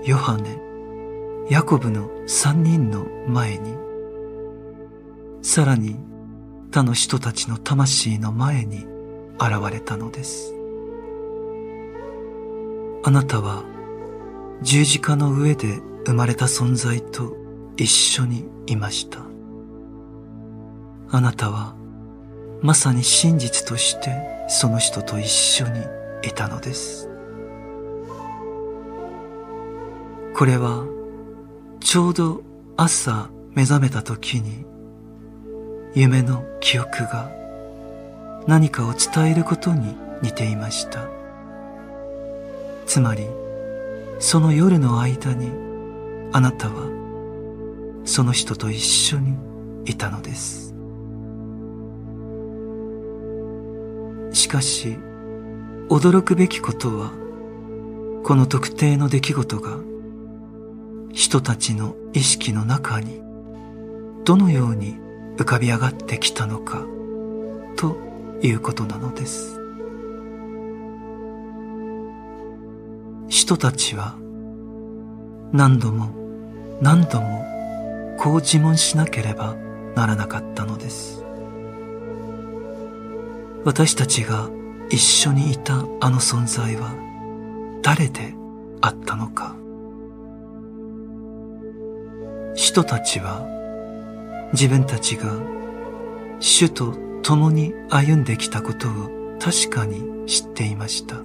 [0.05, 0.59] ヨハネ
[1.49, 3.74] ヤコブの三人の前に
[5.41, 5.97] さらに
[6.70, 8.84] 他の人たちの魂の前に
[9.41, 10.55] 現れたのです。
[13.05, 13.64] あなたは
[14.61, 17.34] 十字架の上で生まれた存在と
[17.78, 19.20] 一緒にいました。
[21.11, 21.74] あなたは
[22.61, 25.80] まさに真実としてその人と一緒に
[26.22, 27.09] いたのです。
[30.34, 30.84] これは
[31.80, 32.42] ちょうど
[32.76, 34.64] 朝目覚めた時に
[35.94, 37.30] 夢の記憶が
[38.46, 41.09] 何かを伝えることに似ていました。
[42.86, 43.26] つまり
[44.18, 45.50] その夜の間に
[46.32, 46.88] あなたは
[48.04, 49.36] その人と一緒に
[49.84, 50.67] いたのです。
[54.39, 54.97] しかし
[55.89, 57.11] 驚くべきことは
[58.24, 59.78] この特定の出来事が
[61.12, 63.20] 人たちの意識の中に
[64.24, 64.95] どのように
[65.39, 66.86] 浮かび上がってきたのか
[67.76, 67.97] と
[68.41, 69.59] いうことなのです。
[73.28, 74.14] 人たちは
[75.53, 76.14] 何度も
[76.80, 77.45] 何度も
[78.18, 79.57] こう自問しなければ
[79.97, 81.17] ならなかったのです。
[83.68, 84.48] 私たちが
[84.88, 86.88] 一緒にいたあの存在は
[87.82, 88.32] 誰で
[88.80, 89.54] あったのか
[92.54, 93.46] 人たちは
[94.54, 95.34] 自分たちが
[96.40, 101.16] 主と共に歩んできたことを確かに知っていました。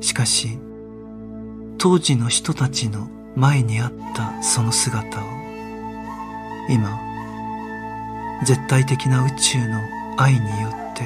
[0.00, 0.60] しかし、
[1.78, 5.22] 当時の人たちの前にあったその姿を、
[6.70, 7.00] 今、
[8.44, 9.80] 絶対的な宇宙の
[10.16, 11.04] 愛によって、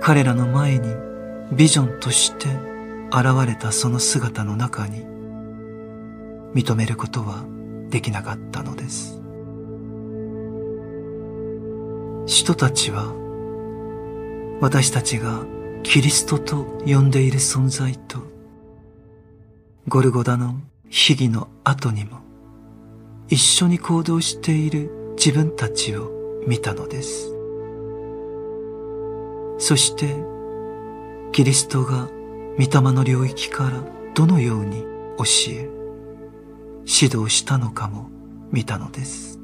[0.00, 0.94] 彼らの前に
[1.52, 2.48] ビジョンとして
[3.12, 5.04] 現れたその姿の中に
[6.54, 7.44] 認めることは
[7.90, 9.20] できなかったのです。
[12.26, 13.12] 人たちは
[14.60, 15.44] 私たちが
[15.82, 18.18] キリストと呼んでいる存在と
[19.88, 22.18] ゴルゴダの秘儀の後にも
[23.28, 27.34] 一緒に行動している自分たちを見たのです。
[29.58, 30.16] そして
[31.32, 32.08] キリストが
[32.58, 33.84] 御霊の領域から
[34.14, 34.82] どのように
[35.18, 35.68] 教え
[36.86, 38.10] 指導したのかも
[38.50, 39.38] 見たのです。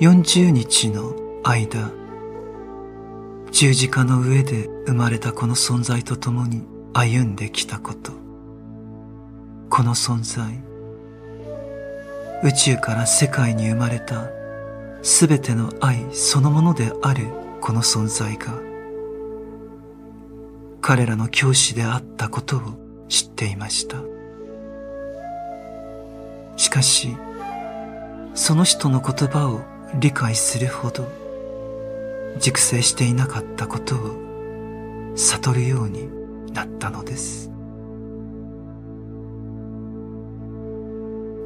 [0.00, 1.14] 40日の
[1.44, 1.90] 間、
[3.50, 6.62] 十字架の上で生まれたこの存在と共に
[6.92, 8.12] 歩んできたこと。
[9.70, 10.62] この存在、
[12.44, 14.28] 宇宙から世界に生まれた
[15.02, 17.28] すべての愛そのものである
[17.60, 18.52] この存在が、
[20.80, 22.60] 彼らの教師であったことを
[23.08, 23.98] 知っていました。
[26.56, 27.16] しかし、
[28.34, 29.62] その人の言葉を
[30.00, 31.06] 理解するほど
[32.40, 36.08] 熟成していなかったことを悟るように
[36.52, 37.50] なったのです。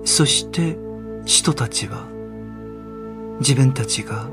[0.04, 0.85] そして
[1.26, 2.06] 人たちは
[3.40, 4.30] 自分たちが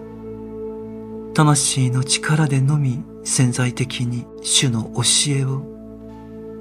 [1.34, 5.64] 魂の力でのみ潜在的に主の教えを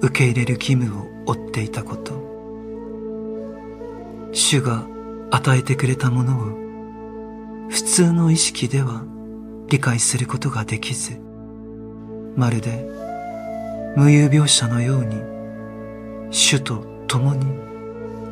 [0.01, 2.15] 受け入れる義務を負っていたこと。
[4.33, 4.87] 主が
[5.31, 9.05] 与えてくれたものを普通の意識では
[9.69, 11.21] 理解することができず、
[12.37, 12.89] まるで
[13.97, 15.17] 無有病者のように
[16.31, 17.45] 主と共に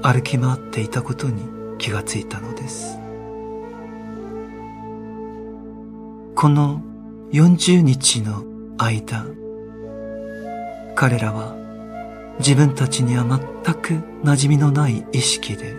[0.02, 2.98] 歩き回っていたことに気がついたのです。
[6.36, 6.82] この
[7.32, 8.44] 40日の
[8.78, 9.24] 間、
[10.94, 11.56] 彼らは
[12.38, 15.74] 自分たちには全く馴染みのない意識で、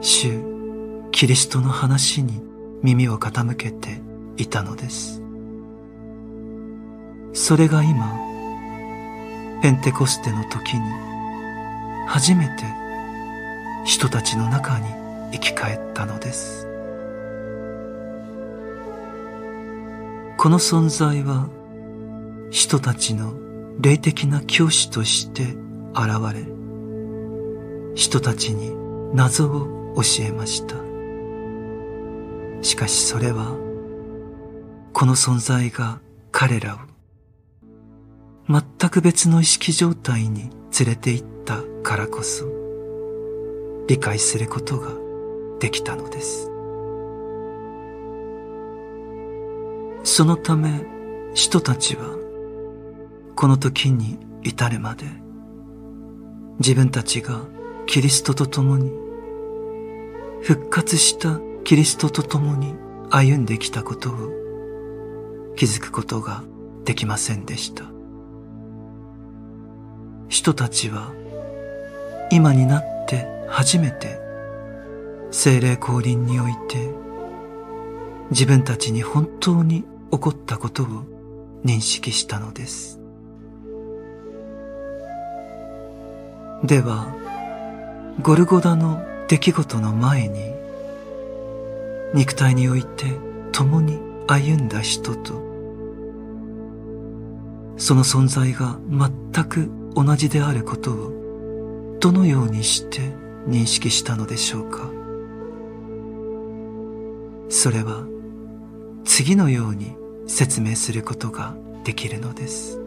[0.00, 0.40] 主
[1.10, 2.40] キリストの話に
[2.82, 4.00] 耳を傾けて
[4.36, 5.20] いたのです。
[7.32, 8.16] それが今、
[9.60, 10.80] ペンテコステの時に
[12.06, 12.77] 初めて
[13.88, 14.86] 人たちの中に
[15.32, 16.66] 生き返ったのです。
[20.36, 21.48] この存在は
[22.50, 23.32] 人たちの
[23.80, 25.56] 霊的な教師として
[25.94, 26.44] 現れ、
[27.94, 28.72] 人たちに
[29.14, 30.74] 謎を教えました。
[32.62, 33.56] しかしそれは、
[34.92, 35.98] この存在が
[36.30, 36.78] 彼らを
[38.50, 42.57] 全く別の意識状態に連れて行ったからこそ、
[43.88, 44.90] 理解することが
[45.60, 46.50] できたのです。
[50.04, 50.84] そのため
[51.34, 52.16] 人たちは
[53.34, 55.06] この時に至るまで
[56.58, 57.40] 自分たちが
[57.86, 58.90] キリストと共に
[60.42, 62.74] 復活したキリストと共に
[63.10, 66.44] 歩んできたことを気づくことが
[66.84, 67.84] できませんでした。
[70.28, 71.12] 人たちは
[72.30, 74.20] 今になって初めて
[75.30, 76.90] 精霊降臨において
[78.30, 80.86] 自分たちに本当に起こったことを
[81.64, 83.00] 認識したのです。
[86.64, 87.14] では、
[88.20, 90.52] ゴルゴダの出来事の前に
[92.14, 93.06] 肉体において
[93.52, 95.34] 共に歩んだ人と
[97.76, 104.90] その存在が全く同じであることをどのようにして認識したのでしょうか？
[107.48, 108.06] それは
[109.04, 109.96] 次のように
[110.26, 112.78] 説明することができるのです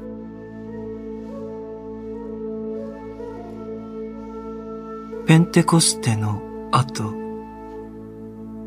[5.25, 6.41] ペンテコステの
[6.71, 7.19] 後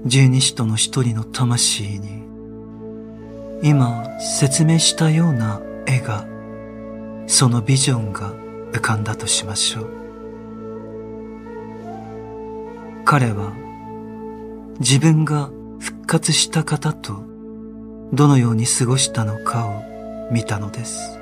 [0.06, 2.24] 十二使徒の一人の魂に、
[3.62, 6.26] 今説明したような絵が、
[7.26, 8.34] そのビジョンが
[8.72, 10.03] 浮かんだとしましょう。
[13.04, 13.52] 彼は
[14.80, 17.22] 自分が復活した方と
[18.12, 19.82] どのように過ごしたのかを
[20.32, 21.18] 見たのです。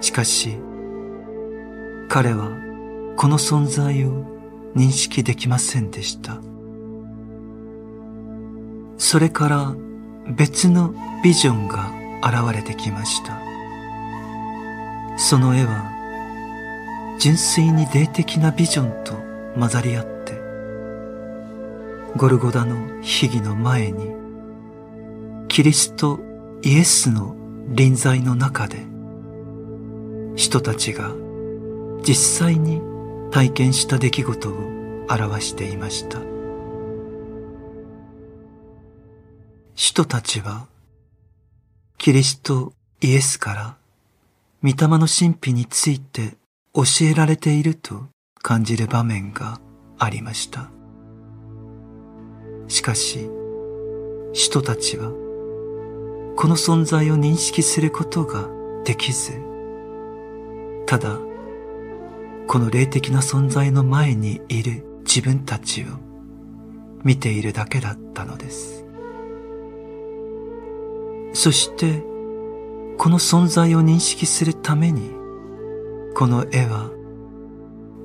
[0.00, 0.56] しかし、
[2.08, 2.50] 彼は
[3.16, 4.24] この存在を
[4.74, 6.38] 認識できませんでした。
[8.98, 9.74] それから
[10.36, 10.94] 別の
[11.24, 11.92] ビジョンが
[12.22, 13.38] 現れてきました。
[15.16, 15.90] その絵は
[17.18, 19.19] 純粋に霊的なビジョンと
[19.58, 20.40] 混ざり合って、
[22.16, 24.14] ゴルゴダの秘儀の前に、
[25.48, 26.20] キリスト
[26.62, 27.36] イエスの
[27.68, 28.78] 臨在の中で、
[30.36, 31.12] 人たちが
[32.02, 32.14] 実
[32.46, 32.80] 際に
[33.30, 36.18] 体験した出来事を表していました。
[39.74, 40.66] 人たちは、
[41.98, 43.76] キリストイエスから
[44.62, 46.36] 御霊の神秘について
[46.74, 48.06] 教えられていると
[48.42, 49.60] 感じる場面が
[49.98, 50.70] ありました。
[52.68, 53.28] しかし、
[54.32, 55.10] 人たちは、
[56.36, 58.48] この存在を認識することが
[58.84, 59.32] できず、
[60.86, 61.18] ただ、
[62.46, 65.86] この霊的な存在の前にいる自分たちを
[67.04, 68.86] 見ているだけだったのです。
[71.32, 72.02] そして、
[72.96, 75.10] この存在を認識するために、
[76.14, 76.90] この絵は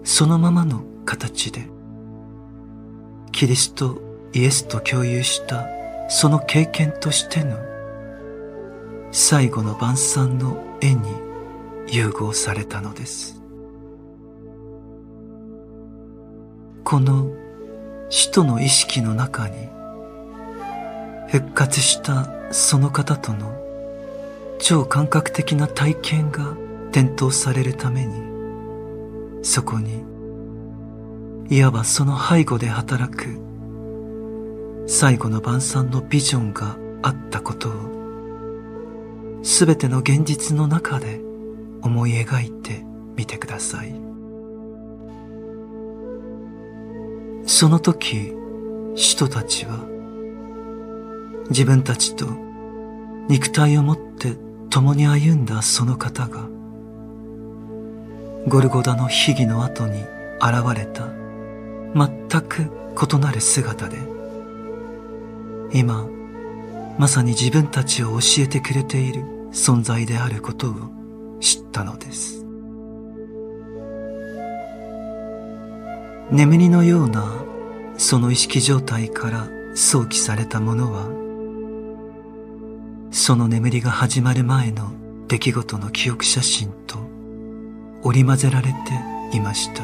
[0.06, 1.68] そのままの形で
[3.32, 3.99] キリスト
[4.34, 5.68] イエスと共有した
[6.10, 7.58] その経験としての
[9.12, 11.01] 最後の晩餐の絵に
[11.88, 13.41] 融合されたのです。
[16.84, 17.32] この
[18.10, 19.56] 使徒の意識の中に
[21.30, 23.58] 復活したその方との
[24.60, 26.56] 超感覚的な体験が
[26.91, 28.35] 点灯されるために
[29.46, 30.04] そこに
[31.56, 33.39] いわばその背後で働く
[34.88, 41.22] 最後の晩餐のビジョンがあったことを全ての現実の中で
[41.84, 42.84] 思い描いて
[43.16, 43.93] みてください。
[47.46, 48.34] その時
[48.96, 49.78] 人たちは
[51.50, 52.26] 自分たちと
[53.30, 54.38] 肉体を持って
[54.72, 56.55] 共に歩んだその方が
[58.48, 60.02] ゴルゴダの秘儀の後に
[60.39, 61.08] 現れた。
[61.96, 63.98] 全く異なる姿で。
[65.74, 66.08] 今
[67.00, 70.76] まさに自分たちを教えてくれている存在であることを
[71.39, 72.46] 知ったのです。
[76.32, 77.24] 眠りのような
[77.98, 81.06] その意識状態から想起されたものは
[83.12, 84.91] その眠りが始まる前の
[85.28, 87.14] 出来事の記憶写真と
[88.06, 88.72] 織り交ぜられ
[89.32, 89.84] ていました。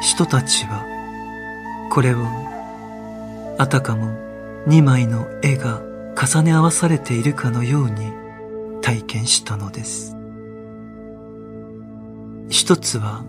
[0.00, 0.86] 人たちは
[1.90, 2.24] これを
[3.58, 4.16] あたかも
[4.66, 5.82] 二枚の絵が
[6.16, 8.12] 重ね合わされているかのように
[8.80, 10.16] 体験したのです。
[12.48, 13.24] 一つは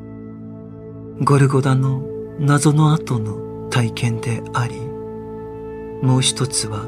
[1.23, 2.03] ゴルゴダの
[2.39, 6.87] 謎の後の体験でありもう一つは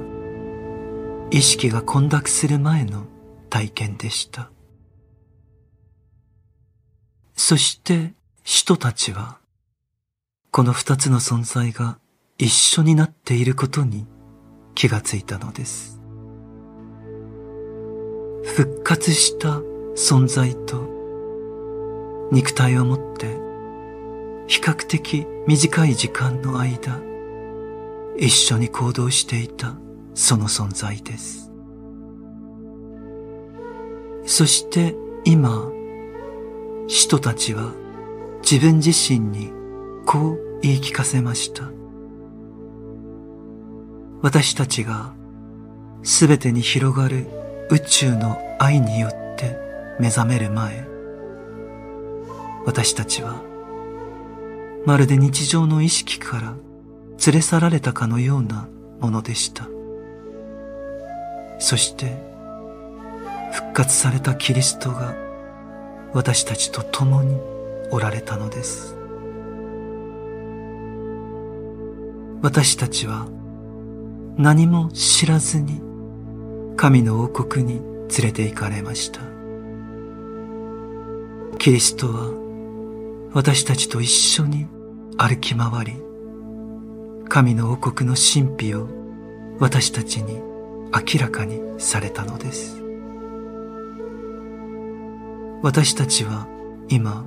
[1.32, 3.06] 意識が混濁する前の
[3.50, 4.53] 体験でした。
[7.46, 8.14] そして
[8.46, 9.38] 人たちは、
[10.50, 12.00] この二つの存在が
[12.38, 14.08] 一緒になっていることに
[14.76, 16.00] 気がついたのです。
[18.46, 19.60] 復活した
[19.94, 20.88] 存在と
[22.32, 23.26] 肉体をもって
[24.48, 27.02] 比較的短い時間の間
[28.18, 29.76] 一緒に行動していた
[30.14, 31.52] その存在です。
[34.26, 35.70] そして今
[36.88, 37.72] 人たちは
[38.42, 39.52] 自分自身に
[40.06, 41.70] こう言い聞かせました。
[44.22, 45.14] 私たちが
[46.04, 47.28] すべてに広がる
[47.70, 49.58] 宇宙の愛によって
[50.00, 50.86] 目覚める前、
[52.66, 53.42] 私たちは
[54.86, 56.56] まるで日常の意識から
[57.26, 58.68] 連れ去られたかのような
[59.00, 59.68] ものでした。
[61.60, 62.18] そして
[63.54, 65.16] 復活されたキリストが
[66.14, 67.38] 私たちと共に
[67.92, 68.96] おられたのです。
[72.42, 73.28] 私たちは
[74.38, 75.82] 何も知らずに
[76.76, 79.22] 神の王国に連れて行かれました。
[81.58, 84.68] キリストは私たちと一緒に
[85.18, 85.94] 歩き回り
[87.30, 88.88] 神の王国の神秘を
[89.60, 90.36] 私たちに
[90.92, 92.83] 明らかにされたのです。
[95.64, 96.46] 私たちは
[96.90, 97.26] 今、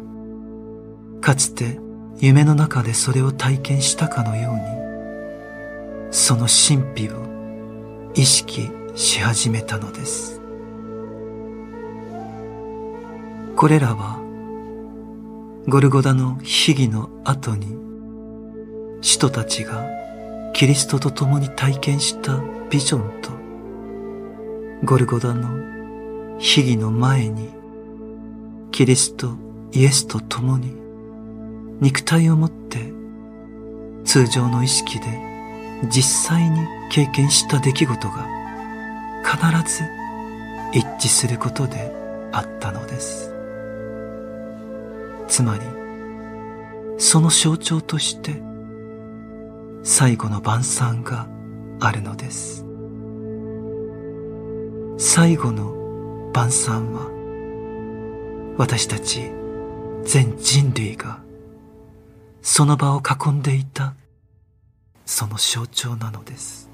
[1.23, 1.81] かつて
[2.19, 10.43] 夢の中でそれを体験したかのように、その神秘を意識し始めたのです。
[13.57, 14.21] これらは
[15.67, 17.75] ゴルゴダの秘儀の後に
[19.01, 19.83] 使徒たちが
[20.53, 23.31] キリストと共に体験したビジョンと
[24.85, 27.66] ゴルゴダの秘儀の前に
[28.77, 29.33] キリスト
[29.73, 30.77] イエスと共に
[31.81, 32.93] 肉体をもって
[34.05, 35.07] 通常の意識で
[35.89, 36.61] 実際に
[36.91, 38.27] 経験した出来事が
[39.25, 39.83] 必ず
[40.75, 41.91] 一致することで
[42.33, 43.33] あったのです。
[45.27, 45.63] つまり
[46.99, 48.43] その象徴として
[49.85, 51.27] 最後の晩餐が
[51.81, 52.63] あるのです。
[54.99, 57.16] 最後の晩餐は
[58.59, 59.31] 私たち
[60.05, 61.21] 全人類が
[62.41, 63.95] その場を囲んでいた
[65.05, 66.66] その象徴なのです。